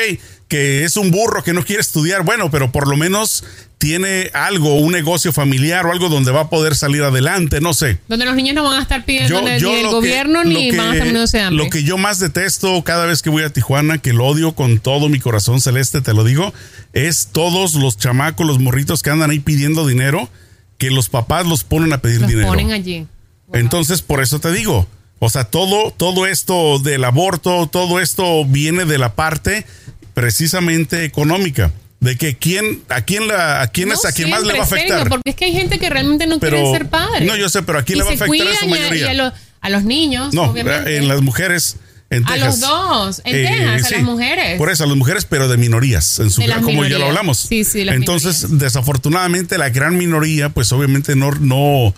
que 0.47 0.85
es 0.85 0.95
un 0.95 1.11
burro 1.11 1.43
que 1.43 1.51
no 1.53 1.65
quiere 1.65 1.81
estudiar, 1.81 2.23
bueno, 2.23 2.49
pero 2.49 2.71
por 2.71 2.87
lo 2.87 2.95
menos 2.95 3.43
tiene 3.77 4.29
algo, 4.33 4.75
un 4.75 4.91
negocio 4.91 5.31
familiar 5.33 5.85
o 5.85 5.91
algo 5.91 6.07
donde 6.09 6.31
va 6.31 6.41
a 6.41 6.49
poder 6.49 6.75
salir 6.75 7.01
adelante, 7.03 7.59
no 7.61 7.73
sé. 7.73 7.97
Donde 8.07 8.25
los 8.25 8.35
niños 8.35 8.55
no 8.55 8.63
van 8.63 8.79
a 8.79 8.81
estar 8.81 9.03
pidiendo 9.03 9.41
ni 9.41 9.49
del 9.51 9.61
lo 9.83 9.91
gobierno 9.91 10.43
que- 10.43 10.47
ni 10.49 10.55
van 10.71 10.79
a 10.79 10.83
estar 10.91 10.97
muriéndose 10.97 11.37
de 11.37 11.43
hambre. 11.43 11.63
Lo 11.65 11.69
que 11.69 11.83
yo 11.83 11.97
más 11.97 12.19
detesto 12.19 12.81
cada 12.83 13.05
vez 13.05 13.21
que 13.21 13.29
voy 13.29 13.43
a 13.43 13.49
Tijuana, 13.51 13.97
que 13.97 14.13
lo 14.13 14.25
odio 14.25 14.53
con 14.53 14.79
todo 14.79 15.09
mi 15.09 15.19
corazón 15.19 15.59
celeste, 15.61 16.01
te 16.01 16.13
lo 16.13 16.23
digo, 16.23 16.53
es 16.93 17.27
todos 17.31 17.75
los 17.75 17.97
chamacos, 17.97 18.47
los 18.47 18.59
morritos 18.59 19.03
que 19.03 19.09
andan 19.09 19.29
ahí 19.31 19.39
pidiendo 19.39 19.85
dinero, 19.87 20.29
que 20.77 20.89
los 20.89 21.09
papás 21.09 21.45
los 21.45 21.63
ponen 21.65 21.91
a 21.93 21.97
pedir 22.01 22.21
los 22.21 22.29
dinero. 22.29 22.47
ponen 22.47 22.71
allí. 22.71 23.07
Entonces, 23.53 24.01
por 24.01 24.21
eso 24.21 24.39
te 24.39 24.51
digo, 24.51 24.87
o 25.19 25.29
sea, 25.29 25.43
todo, 25.45 25.91
todo 25.91 26.25
esto 26.27 26.79
del 26.79 27.03
aborto, 27.03 27.67
todo 27.71 27.99
esto 27.99 28.45
viene 28.45 28.85
de 28.85 28.97
la 28.97 29.15
parte 29.15 29.65
precisamente 30.13 31.05
económica. 31.05 31.71
De 31.99 32.15
que 32.15 32.37
quién, 32.37 32.81
a 32.87 33.01
quién 33.01 33.27
la, 33.27 33.61
a 33.61 33.67
quién 33.67 33.91
es 33.91 34.05
a 34.05 34.13
quién 34.13 34.29
más 34.29 34.43
le 34.43 34.53
va 34.53 34.59
a 34.59 34.63
afectar. 34.63 34.99
serio, 34.99 35.09
porque 35.09 35.31
es 35.31 35.35
que 35.35 35.45
hay 35.45 35.51
gente 35.51 35.79
que 35.79 35.89
realmente 35.89 36.27
no 36.27 36.39
Pero- 36.39 36.55
quiere 36.57 36.71
ser 36.71 36.89
padres. 36.89 37.27
no, 37.27 37.35
yo 37.35 37.49
sé, 37.49 37.61
pero 37.63 37.79
¿a 37.79 37.83
quién 37.83 37.97
Y 37.97 37.99
le 37.99 38.05
va 38.05 38.11
a 38.11 38.13
afectar 38.13 38.47
a 38.47 38.55
su 38.55 38.67
mayoría? 38.67 39.05
Y 39.07 39.09
a, 39.09 39.13
los, 39.15 39.33
a 39.59 39.69
los 39.69 39.83
niños, 39.83 40.33
No, 40.33 40.43
obviamente. 40.43 40.95
en 40.95 41.07
las 41.09 41.21
mujeres. 41.21 41.75
En 42.09 42.23
A 42.25 42.33
Texas. 42.33 42.59
los 42.59 42.59
dos, 42.61 43.21
en 43.25 43.35
Eh, 43.35 43.43
Texas, 43.49 43.91
a 43.91 43.95
las 43.97 44.03
mujeres. 44.03 44.57
Por 44.57 44.71
eso, 44.71 44.83
a 44.85 44.87
las 44.87 44.95
mujeres, 44.95 45.25
pero 45.25 45.47
de 45.49 45.57
minorías, 45.57 46.19
en 46.19 46.31
su 46.31 46.41
De 46.41 46.47
como 46.61 46.85
ya 46.85 46.97
lo 46.97 47.05
hablamos. 47.07 47.37
Sí, 47.37 47.63
sí, 47.65 47.81
Entonces, 47.81 48.43
minorías. 48.45 48.59
desafortunadamente, 48.61 49.57
la 49.59 49.69
gran 49.69 49.95
minoría, 49.97 50.49
pues 50.49 50.71
obviamente 50.71 51.15
no, 51.17 51.31
no, 51.33 51.93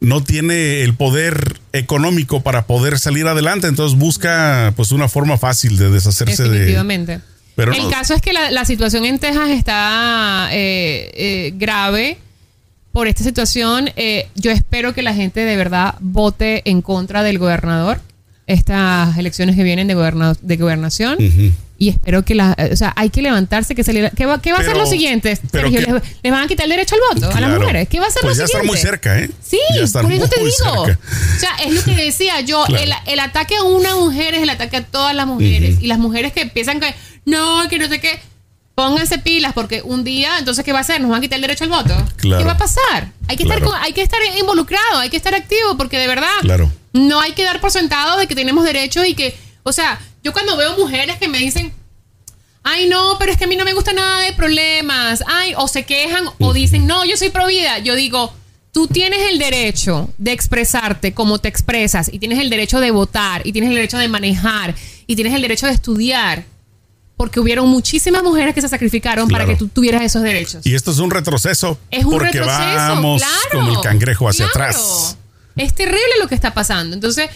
no 0.00 0.22
tiene 0.22 0.82
el 0.82 0.94
poder 0.94 1.60
económico 1.72 2.42
para 2.42 2.66
poder 2.66 2.98
salir 2.98 3.26
adelante. 3.26 3.66
Entonces 3.68 3.98
busca 3.98 4.72
pues 4.76 4.92
una 4.92 5.08
forma 5.08 5.38
fácil 5.38 5.76
de 5.78 5.90
deshacerse 5.90 6.42
de. 6.44 6.50
Definitivamente. 6.50 7.20
Pero 7.56 7.72
el 7.72 7.82
no- 7.82 7.90
caso 7.90 8.14
es 8.14 8.20
que 8.20 8.32
la, 8.32 8.50
la 8.50 8.64
situación 8.64 9.04
en 9.04 9.18
Texas 9.18 9.50
está 9.50 10.48
eh, 10.52 11.10
eh, 11.14 11.52
grave 11.56 12.18
por 12.92 13.06
esta 13.08 13.22
situación. 13.24 13.90
Eh, 13.96 14.28
yo 14.34 14.50
espero 14.50 14.92
que 14.92 15.02
la 15.02 15.14
gente 15.14 15.40
de 15.40 15.56
verdad 15.56 15.94
vote 16.00 16.62
en 16.68 16.82
contra 16.82 17.22
del 17.22 17.38
gobernador 17.38 18.00
estas 18.46 19.16
elecciones 19.16 19.56
que 19.56 19.62
vienen 19.62 19.88
de, 19.88 19.94
goberna- 19.94 20.36
de 20.40 20.56
gobernación. 20.56 21.16
Y 21.76 21.88
espero 21.88 22.24
que 22.24 22.34
la, 22.36 22.56
o 22.72 22.76
sea, 22.76 22.92
hay 22.96 23.10
que 23.10 23.20
levantarse, 23.20 23.74
que 23.74 23.82
salir. 23.82 24.10
¿Qué 24.14 24.26
va, 24.26 24.40
qué 24.40 24.52
va 24.52 24.58
a 24.58 24.62
ser 24.62 24.76
lo 24.76 24.86
siguiente? 24.86 25.36
pero 25.50 25.68
Sergio? 25.70 25.86
que- 25.86 25.92
¿Les, 25.92 26.02
les 26.22 26.32
van 26.32 26.44
a 26.44 26.46
quitar 26.46 26.64
el 26.64 26.70
derecho 26.70 26.94
al 26.94 27.00
voto 27.20 27.34
a 27.36 27.40
las 27.40 27.58
mujeres? 27.58 27.88
¿Qué 27.88 27.98
va 27.98 28.06
a 28.06 28.10
ser 28.10 28.22
Pues 28.22 28.38
lo 28.38 28.44
ya 28.44 28.46
siguiente? 28.46 28.78
estar 28.78 28.90
muy 28.90 28.90
cerca, 28.90 29.18
¿eh? 29.18 29.30
Sí, 29.42 29.58
por 29.92 30.12
eso 30.12 30.28
te 30.28 30.40
digo. 30.40 30.84
cerca. 30.86 31.00
O 31.36 31.40
sea, 31.40 31.50
es 31.66 31.74
lo 31.74 31.82
que 31.84 31.96
decía 31.96 32.40
yo. 32.42 32.64
Claro. 32.66 32.84
El, 32.84 32.92
el 33.06 33.18
ataque 33.20 33.56
a 33.56 33.62
una 33.64 33.96
mujer 33.96 34.34
es 34.34 34.42
el 34.42 34.50
ataque 34.50 34.76
a 34.76 34.84
todas 34.84 35.14
las 35.16 35.26
mujeres. 35.26 35.78
Y 35.80 35.88
las 35.88 35.98
mujeres 35.98 36.32
que 36.32 36.46
piensan 36.46 36.78
que 36.80 36.94
no, 37.24 37.68
que 37.68 37.78
no 37.78 37.88
sé 37.88 38.00
qué. 38.00 38.20
Pónganse 38.76 39.18
pilas 39.18 39.52
porque 39.52 39.82
un 39.84 40.02
día, 40.02 40.36
entonces, 40.38 40.64
¿qué 40.64 40.72
va 40.72 40.78
a 40.78 40.82
hacer? 40.82 41.00
¿Nos 41.00 41.08
van 41.10 41.18
a 41.18 41.22
quitar 41.22 41.36
el 41.36 41.42
derecho 41.42 41.62
al 41.64 41.70
voto? 41.70 41.94
Claro. 42.16 42.38
¿Qué 42.42 42.44
va 42.46 42.52
a 42.52 42.58
pasar? 42.58 43.12
Hay 43.28 43.36
que, 43.36 43.44
estar 43.44 43.60
hay 43.80 43.92
que 43.92 44.02
estar 44.02 44.18
involucrado, 44.38 44.98
hay 44.98 45.10
que 45.10 45.16
estar 45.16 45.32
activo 45.34 45.76
porque 45.76 45.96
de 45.98 46.06
verdad 46.08 46.28
Claro. 46.40 46.72
No 46.94 47.20
hay 47.20 47.32
que 47.32 47.44
dar 47.44 47.60
por 47.60 47.70
sentado 47.70 48.16
de 48.18 48.26
que 48.26 48.34
tenemos 48.34 48.64
derechos 48.64 49.06
y 49.06 49.14
que, 49.14 49.36
o 49.64 49.72
sea, 49.72 50.00
yo 50.22 50.32
cuando 50.32 50.56
veo 50.56 50.78
mujeres 50.78 51.18
que 51.18 51.28
me 51.28 51.38
dicen, 51.38 51.74
ay 52.62 52.88
no, 52.88 53.16
pero 53.18 53.32
es 53.32 53.36
que 53.36 53.44
a 53.44 53.46
mí 53.46 53.56
no 53.56 53.64
me 53.64 53.74
gusta 53.74 53.92
nada 53.92 54.20
de 54.20 54.32
problemas, 54.32 55.22
ay, 55.26 55.54
o 55.56 55.68
se 55.68 55.84
quejan 55.84 56.24
o 56.38 56.52
dicen, 56.54 56.86
no, 56.86 57.04
yo 57.04 57.16
soy 57.16 57.30
pro 57.30 57.48
vida, 57.48 57.80
yo 57.80 57.96
digo, 57.96 58.32
tú 58.70 58.86
tienes 58.86 59.28
el 59.28 59.38
derecho 59.38 60.08
de 60.18 60.32
expresarte 60.32 61.12
como 61.14 61.38
te 61.38 61.48
expresas 61.48 62.08
y 62.12 62.20
tienes 62.20 62.38
el 62.38 62.48
derecho 62.48 62.78
de 62.78 62.92
votar 62.92 63.44
y 63.44 63.52
tienes 63.52 63.70
el 63.70 63.76
derecho 63.76 63.98
de 63.98 64.08
manejar 64.08 64.74
y 65.06 65.16
tienes 65.16 65.34
el 65.34 65.42
derecho 65.42 65.66
de 65.66 65.72
estudiar. 65.72 66.44
Porque 67.16 67.38
hubieron 67.38 67.68
muchísimas 67.68 68.24
mujeres 68.24 68.56
que 68.56 68.60
se 68.60 68.68
sacrificaron 68.68 69.28
para 69.28 69.46
que 69.46 69.54
tú 69.54 69.68
tuvieras 69.68 70.02
esos 70.02 70.22
derechos. 70.22 70.66
Y 70.66 70.74
esto 70.74 70.90
es 70.90 70.98
un 70.98 71.12
retroceso. 71.12 71.78
Es 71.88 72.04
un 72.04 72.10
porque 72.10 72.26
retroceso. 72.26 72.58
vamos 72.58 73.22
claro, 73.22 73.66
como 73.66 73.70
el 73.70 73.80
cangrejo 73.80 74.28
hacia 74.28 74.48
claro. 74.48 74.70
atrás. 74.70 75.16
Es 75.56 75.74
terrible 75.74 76.00
lo 76.20 76.28
que 76.28 76.34
está 76.34 76.54
pasando. 76.54 76.94
Entonces, 76.94 77.30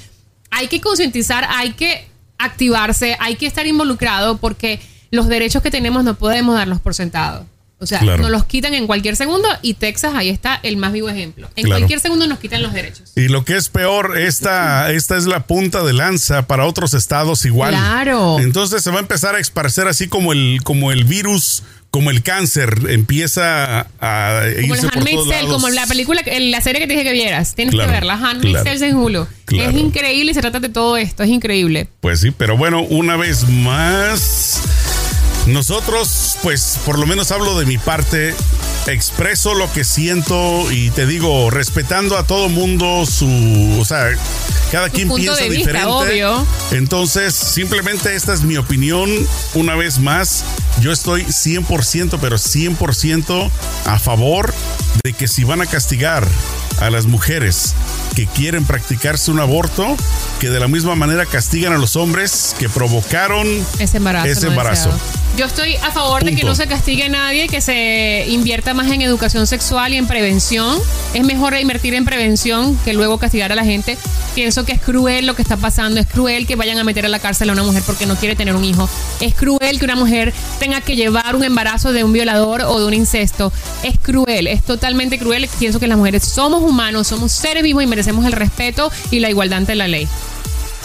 hay 0.50 0.68
que 0.68 0.80
concientizar, 0.80 1.46
hay 1.48 1.72
que 1.72 2.08
activarse, 2.38 3.16
hay 3.20 3.36
que 3.36 3.46
estar 3.46 3.66
involucrado 3.66 4.38
porque 4.38 4.80
los 5.10 5.28
derechos 5.28 5.62
que 5.62 5.70
tenemos 5.70 6.04
no 6.04 6.14
podemos 6.14 6.54
darlos 6.54 6.80
por 6.80 6.94
sentado. 6.94 7.46
O 7.80 7.86
sea, 7.86 8.00
Claro. 8.00 8.22
nos 8.22 8.32
los 8.32 8.44
quitan 8.44 8.74
en 8.74 8.88
cualquier 8.88 9.14
segundo 9.14 9.46
y 9.62 9.74
Texas 9.74 10.12
ahí 10.16 10.28
está 10.30 10.58
el 10.64 10.76
más 10.78 10.92
vivo 10.92 11.08
ejemplo. 11.08 11.48
En 11.54 11.64
Claro. 11.64 11.78
cualquier 11.78 12.00
segundo 12.00 12.26
nos 12.26 12.40
quitan 12.40 12.60
los 12.60 12.72
derechos. 12.72 13.12
Y 13.14 13.28
lo 13.28 13.44
que 13.44 13.56
es 13.56 13.68
peor, 13.68 14.18
esta, 14.18 14.90
esta 14.90 15.16
es 15.16 15.26
la 15.26 15.46
punta 15.46 15.84
de 15.84 15.92
lanza 15.92 16.48
para 16.48 16.66
otros 16.66 16.92
estados 16.94 17.44
igual. 17.44 17.70
Claro. 17.70 18.40
Entonces 18.40 18.82
se 18.82 18.90
va 18.90 18.96
a 18.96 19.00
empezar 19.00 19.36
a 19.36 19.38
esparcer 19.38 19.86
así 19.86 20.08
como 20.08 20.32
el, 20.32 20.58
como 20.64 20.90
el 20.90 21.04
virus, 21.04 21.62
como 21.90 22.10
el 22.10 22.22
cáncer, 22.22 22.78
empieza 22.88 23.86
a 24.00 24.42
Como 24.60 24.74
irse 24.74 24.86
el 24.86 24.92
por 24.92 25.04
todos 25.04 25.26
lados. 25.28 25.50
como 25.52 25.68
la 25.70 25.86
película, 25.86 26.22
la 26.38 26.60
serie 26.60 26.80
que 26.80 26.86
te 26.86 26.92
dije 26.92 27.04
que 27.04 27.12
vieras. 27.12 27.54
Tienes 27.54 27.74
Claro, 27.74 27.88
que 27.88 27.94
verla. 27.94 28.14
Handmaid's 28.14 28.60
claro. 28.62 28.64
Tale 28.64 28.86
en 28.90 28.96
Hulu. 28.96 29.26
Claro. 29.46 29.70
Es 29.70 29.76
increíble 29.76 30.30
y 30.32 30.34
se 30.34 30.40
trata 30.42 30.60
de 30.60 30.68
todo 30.68 30.96
esto. 30.96 31.22
Es 31.22 31.30
increíble. 31.30 31.88
Pues 32.00 32.20
sí, 32.20 32.30
pero 32.30 32.56
bueno, 32.56 32.82
una 32.82 33.16
vez 33.16 33.48
más, 33.48 34.60
nosotros, 35.46 36.36
pues 36.42 36.78
por 36.84 36.98
lo 36.98 37.06
menos 37.06 37.30
hablo 37.32 37.58
de 37.58 37.64
mi 37.66 37.78
parte, 37.78 38.34
expreso 38.92 39.54
lo 39.54 39.70
que 39.72 39.84
siento 39.84 40.70
y 40.70 40.90
te 40.90 41.06
digo, 41.06 41.50
respetando 41.50 42.16
a 42.16 42.26
todo 42.26 42.48
mundo 42.48 43.04
su, 43.06 43.76
o 43.78 43.84
sea, 43.84 44.10
cada 44.72 44.90
quien 44.90 45.08
punto 45.08 45.22
piensa 45.22 45.42
de 45.42 45.48
vista, 45.48 45.72
diferente. 45.72 45.88
obvio. 45.88 46.46
Entonces, 46.72 47.34
simplemente 47.34 48.14
esta 48.14 48.32
es 48.32 48.42
mi 48.42 48.56
opinión. 48.56 49.10
Una 49.54 49.74
vez 49.76 49.98
más, 49.98 50.44
yo 50.80 50.92
estoy 50.92 51.24
100%, 51.24 52.18
pero 52.20 52.36
100% 52.36 53.50
a 53.86 53.98
favor 53.98 54.54
de 55.04 55.12
que 55.12 55.28
si 55.28 55.44
van 55.44 55.60
a 55.60 55.66
castigar 55.66 56.26
a 56.80 56.90
las 56.90 57.06
mujeres 57.06 57.74
que 58.18 58.26
quieren 58.26 58.64
practicarse 58.64 59.30
un 59.30 59.38
aborto, 59.38 59.96
que 60.40 60.50
de 60.50 60.58
la 60.58 60.66
misma 60.66 60.96
manera 60.96 61.24
castigan 61.24 61.72
a 61.72 61.78
los 61.78 61.94
hombres 61.94 62.56
que 62.58 62.68
provocaron 62.68 63.46
Ese 63.78 63.98
embarazo. 63.98 64.26
Ese 64.26 64.46
no 64.46 64.50
embarazo. 64.50 64.88
deseado. 64.90 65.28
Yo 65.36 65.46
estoy 65.46 65.76
a 65.76 65.92
favor 65.92 66.24
de 66.24 66.34
que 66.34 66.42
no 66.42 66.56
se 66.56 66.66
castigue 66.66 67.04
a 67.04 67.08
nadie, 67.08 67.46
que 67.46 67.60
se 67.60 68.26
invierta 68.28 68.74
más 68.74 68.90
en 68.90 69.02
educación 69.02 69.46
sexual 69.46 69.94
y 69.94 69.96
en 69.96 70.08
prevención. 70.08 70.76
Es 71.14 71.24
mejor 71.24 71.56
invertir 71.56 71.94
en 71.94 72.04
prevención 72.04 72.76
que 72.84 72.92
luego 72.92 73.18
castigar 73.18 73.52
a 73.52 73.54
la 73.54 73.64
gente. 73.64 73.96
Pienso 74.34 74.64
que 74.64 74.72
es 74.72 74.80
cruel 74.80 75.26
lo 75.26 75.36
que 75.36 75.42
está 75.42 75.56
pasando. 75.56 76.00
Es 76.00 76.08
cruel 76.08 76.48
que 76.48 76.56
vayan 76.56 76.76
a 76.78 76.82
meter 76.82 77.06
a 77.06 77.08
la 77.08 77.20
cárcel 77.20 77.50
a 77.50 77.52
una 77.52 77.62
mujer 77.62 77.84
porque 77.86 78.04
no 78.04 78.16
quiere 78.16 78.34
tener 78.34 78.56
un 78.56 78.64
hijo. 78.64 78.88
Es 79.20 79.32
cruel 79.34 79.78
que 79.78 79.84
una 79.84 79.94
mujer 79.94 80.34
tenga 80.58 80.80
que 80.80 80.96
llevar 80.96 81.36
un 81.36 81.44
embarazo 81.44 81.92
de 81.92 82.02
un 82.02 82.12
violador 82.12 82.62
o 82.62 82.80
de 82.80 82.86
un 82.86 82.94
incesto. 82.94 83.52
Es 83.84 83.96
cruel, 83.96 84.48
es 84.48 84.64
totalmente 84.64 85.20
cruel. 85.20 85.48
Pienso 85.60 85.78
que 85.78 85.86
las 85.86 85.98
mujeres 85.98 86.24
somos 86.24 86.64
humanos, 86.64 87.06
somos 87.06 87.30
seres 87.30 87.62
vivos 87.62 87.84
y 87.84 87.86
merecemos 87.86 88.07
el 88.26 88.32
respeto 88.32 88.90
y 89.10 89.20
la 89.20 89.30
igualdad 89.30 89.58
ante 89.58 89.74
la 89.74 89.88
ley. 89.88 90.08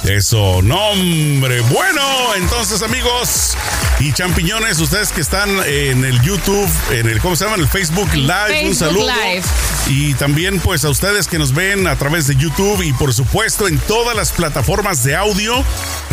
Eso, 0.04 0.62
nombre. 0.62 1.62
Bueno, 1.62 2.36
entonces 2.36 2.82
amigos 2.82 3.56
y 4.02 4.12
champiñones, 4.12 4.80
ustedes 4.80 5.13
que 5.13 5.22
están 5.22 5.50
en 5.66 6.04
el 6.04 6.22
YouTube, 6.22 6.70
en 6.92 7.08
el, 7.08 7.22
¿cómo 7.22 7.38
se 7.38 7.46
llama? 7.46 7.56
En 7.56 7.62
el 7.62 7.70
Facebook 7.70 8.13
Live, 8.13 8.68
un 8.68 8.76
saludo. 8.76 9.08
Live. 9.08 9.44
Y 9.88 10.13
también 10.16 10.60
pues 10.60 10.84
a 10.84 10.89
ustedes 10.89 11.28
que 11.28 11.39
nos 11.39 11.54
ven 11.54 11.88
a 11.88 11.96
través 11.98 12.28
de 12.28 12.36
YouTube 12.36 12.82
y 12.84 12.92
por 12.94 13.13
supuesto 13.13 13.68
en 13.68 13.78
todas 13.80 14.16
las 14.16 14.34
plataformas 14.34 15.04
de 15.06 15.16
audio, 15.16 15.63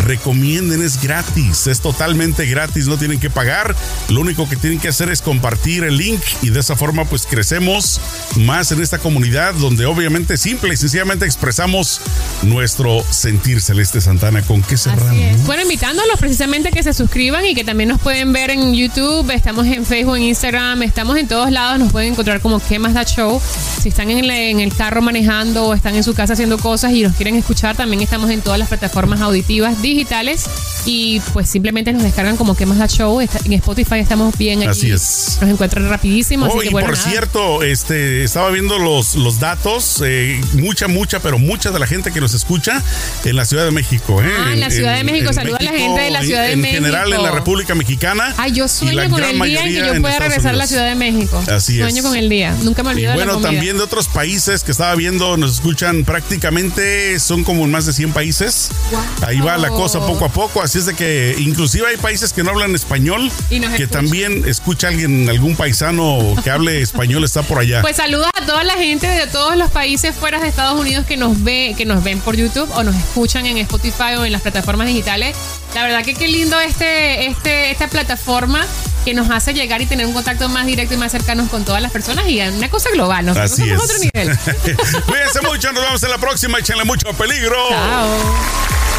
recomienden, 0.05 0.83
es 0.83 1.01
gratis, 1.01 1.67
es 1.67 1.81
totalmente 1.81 2.47
gratis, 2.47 2.87
no 2.87 2.97
tienen 2.97 3.19
que 3.19 3.31
pagar. 3.31 3.75
Lo 4.09 4.21
único 4.21 4.49
que 4.49 4.57
tienen 4.57 4.79
que 4.79 4.89
hacer 4.89 5.11
es 5.11 5.21
compartir 5.21 5.83
el 5.83 5.97
link 5.97 6.21
y 6.43 6.51
de 6.51 6.61
esa 6.61 6.77
forma 6.77 7.05
pues 7.07 7.27
crecemos 7.27 8.01
más 8.37 8.71
en 8.71 8.83
esta 8.83 8.99
comunidad 8.99 9.55
donde 9.55 9.87
obviamente 9.87 10.37
simple 10.37 10.75
y 10.75 10.77
sencillamente 10.77 11.25
expresamos 11.25 12.01
nuestro 12.43 13.05
sentir 13.11 13.61
Celeste 13.81 14.01
Santana. 14.03 14.43
¿Con 14.43 14.61
qué 14.63 14.77
cerramos? 14.77 15.47
Bueno, 15.47 15.63
invitándolos 15.63 16.19
precisamente 16.19 16.69
a 16.69 16.71
que 16.73 16.83
se 16.83 16.93
suscriban 16.93 17.47
y 17.47 17.55
que 17.55 17.65
también 17.65 17.89
nos 17.89 17.99
pueden 18.01 18.31
ver 18.31 18.51
en 18.51 18.75
YouTube, 18.75 19.31
estamos 19.31 19.67
en 19.67 19.87
Facebook, 19.87 20.17
en 20.17 20.25
Instagram, 20.25 20.83
estamos 20.83 21.17
en 21.17 21.27
todos 21.27 21.51
lados, 21.51 21.79
nos 21.79 21.91
pueden 21.91 22.13
encontrar 22.13 22.41
como 22.43 22.61
¿Qué 22.61 22.79
más 22.79 22.93
da 22.93 23.05
show? 23.05 23.41
Si 23.81 23.89
están 23.89 24.11
en, 24.11 24.27
la- 24.29 24.37
en 24.39 24.61
el 24.61 24.75
carro 24.77 25.01
manejando 25.01 25.65
o 25.65 25.73
están 25.75 25.95
en 25.95 26.05
su 26.05 26.13
casa 26.13 26.35
haciendo 26.35 26.59
cosas 26.59 26.93
y 26.93 27.01
nos 27.03 27.15
quieren 27.17 27.37
escuchar, 27.37 27.75
también 27.75 28.03
estamos 28.03 28.29
en 28.31 28.43
todas 28.43 28.59
las 28.59 28.69
plataformas 28.69 29.23
auditivas 29.23 29.81
digitales 29.81 30.45
y 30.85 31.21
pues 31.33 31.49
simplemente 31.49 31.91
nos 31.95 32.03
descargan 32.03 32.37
como 32.37 32.55
¿Qué 32.55 32.67
más 32.67 32.77
da 32.79 32.87
show? 32.87 33.19
En 33.21 33.53
Spotify 33.55 33.95
estamos 34.01 34.37
bien 34.37 34.61
allí. 34.61 34.69
Así 34.71 34.91
es. 34.91 35.39
Nos 35.41 35.49
encuentran 35.51 35.89
rapidísimo. 35.89 36.45
así 36.47 36.55
Oh, 36.57 36.61
que, 36.61 36.67
y 36.69 36.71
bueno, 36.71 36.89
por 36.89 36.99
nada. 36.99 37.11
cierto, 37.11 37.63
este, 37.63 38.25
estaba 38.25 38.51
viendo 38.51 38.79
los, 38.79 39.15
los 39.15 39.41
datos, 39.41 40.03
eh, 40.05 40.39
mucha, 40.55 40.87
mucha, 40.89 41.21
pero 41.21 41.39
mucha 41.39 41.71
de 41.71 41.79
la 41.79 41.87
gente 41.87 42.13
que 42.13 42.21
nos 42.21 42.35
escucha 42.35 42.83
en 43.25 43.37
la 43.37 43.45
Ciudad 43.47 43.65
de 43.65 43.70
México. 43.71 44.23
¿eh? 44.23 44.27
Ah, 44.39 44.53
en 44.53 44.61
la 44.61 44.71
Ciudad 44.71 44.95
de 44.97 45.05
México. 45.05 45.33
Saluda 45.33 45.57
a 45.61 45.63
la 45.63 45.73
gente 45.73 46.01
de 46.01 46.11
la 46.11 46.21
en- 46.21 46.27
Ciudad 46.27 46.43
de 46.45 46.53
en 46.53 46.61
México. 46.61 46.83
general 46.83 47.13
en 47.13 47.23
la 47.23 47.31
República 47.31 47.75
Mexicana. 47.75 48.35
Ay, 48.37 48.53
yo 48.53 48.69
sueño 48.69 49.09
con 49.11 49.23
el 49.25 49.41
día 49.41 49.61
en 49.63 49.69
que 49.69 49.75
yo 49.75 49.87
en 49.95 50.03
pueda 50.03 50.19
regresar 50.19 50.55
a 50.55 50.57
la. 50.59 50.67
Ciudad 50.67 50.87
de 50.89 50.95
México. 50.95 51.43
Así 51.51 51.81
es. 51.81 51.85
Sueño 51.89 52.03
con 52.03 52.17
el 52.17 52.29
día. 52.29 52.55
Nunca 52.63 52.83
me 52.83 52.91
Y 52.91 52.93
olvido 52.95 53.11
de 53.13 53.19
la 53.19 53.25
bueno, 53.25 53.41
también 53.41 53.77
de 53.77 53.83
otros 53.83 54.07
países 54.09 54.63
que 54.63 54.71
estaba 54.71 54.95
viendo, 54.95 55.37
nos 55.37 55.53
escuchan 55.55 56.05
prácticamente, 56.05 57.19
son 57.21 57.45
como 57.45 57.65
en 57.65 57.71
más 57.71 57.87
de 57.87 57.93
100 57.93 58.13
países. 58.13 58.71
Wow. 58.91 59.01
Ahí 59.29 59.41
va 59.41 59.57
la 59.59 59.69
cosa 59.69 59.99
poco 60.01 60.25
a 60.25 60.29
poco, 60.31 60.63
así 60.63 60.79
es 60.79 60.87
de 60.87 60.95
que 60.95 61.37
inclusive 61.39 61.87
hay 61.87 61.97
países 61.97 62.33
que 62.33 62.43
no 62.43 62.51
hablan 62.51 62.75
español, 62.75 63.31
Y 63.51 63.61
nos 63.61 63.71
que 63.75 63.83
escuchan. 63.85 64.05
también 64.05 64.45
escucha 64.49 64.89
alguien, 64.89 65.29
algún 65.29 65.57
paisano 65.57 66.35
que 66.43 66.51
hable 66.51 66.81
español 66.83 67.25
está 67.25 67.43
por 67.43 67.59
allá. 67.59 67.83
Pues 67.83 67.97
saludos 67.97 68.29
a 68.41 68.47
toda 68.47 68.65
la 68.65 68.75
gente 68.75 69.07
de 69.07 69.27
todos 69.27 69.57
los 69.57 69.71
países 69.71 70.15
fuera 70.15 70.41
de 70.41 70.49
Estados 70.49 70.79
Unidos 70.81 71.05
que 71.07 71.17
nos 71.17 71.43
ve, 71.43 71.75
que 71.77 71.85
nos 71.85 72.03
ven 72.03 72.21
por 72.21 72.37
YouTube 72.37 72.71
o 72.75 72.83
nos 72.83 72.95
escuchan 72.97 73.47
en 73.47 73.50
Spotify 73.59 74.15
o 74.19 74.25
en 74.25 74.33
las 74.33 74.43
plataformas 74.43 74.87
digitales. 74.87 75.37
La 75.75 75.83
verdad 75.83 76.05
que 76.05 76.15
qué 76.15 76.29
lindo 76.29 76.59
este, 76.61 77.27
este, 77.27 77.71
esta 77.71 77.89
plataforma 77.89 78.67
que 79.05 79.15
nos 79.15 79.31
hace 79.31 79.55
llegar 79.55 79.81
y 79.81 79.87
tener 79.87 80.07
un 80.07 80.13
contacto 80.13 80.49
más 80.49 80.67
directo 80.67 80.95
y 80.95 80.97
más 80.97 81.13
cercanos 81.13 81.49
con 81.49 81.65
todas 81.65 81.81
las 81.81 81.91
personas 81.91 82.29
y 82.29 82.41
una 82.41 82.69
cosa 82.69 82.91
global. 82.91 83.25
Nosotros 83.27 83.53
Así 83.53 83.69
somos 83.69 83.85
es. 83.85 83.91
otro 83.91 84.11
nivel. 84.13 84.39
Cuídense 85.07 85.41
mucho, 85.43 85.73
nos 85.73 85.83
vemos 85.85 86.03
en 86.03 86.11
la 86.11 86.19
próxima. 86.19 86.59
Échenle 86.59 86.85
mucho 86.85 87.13
peligro. 87.15 87.57
Chao. 87.71 88.90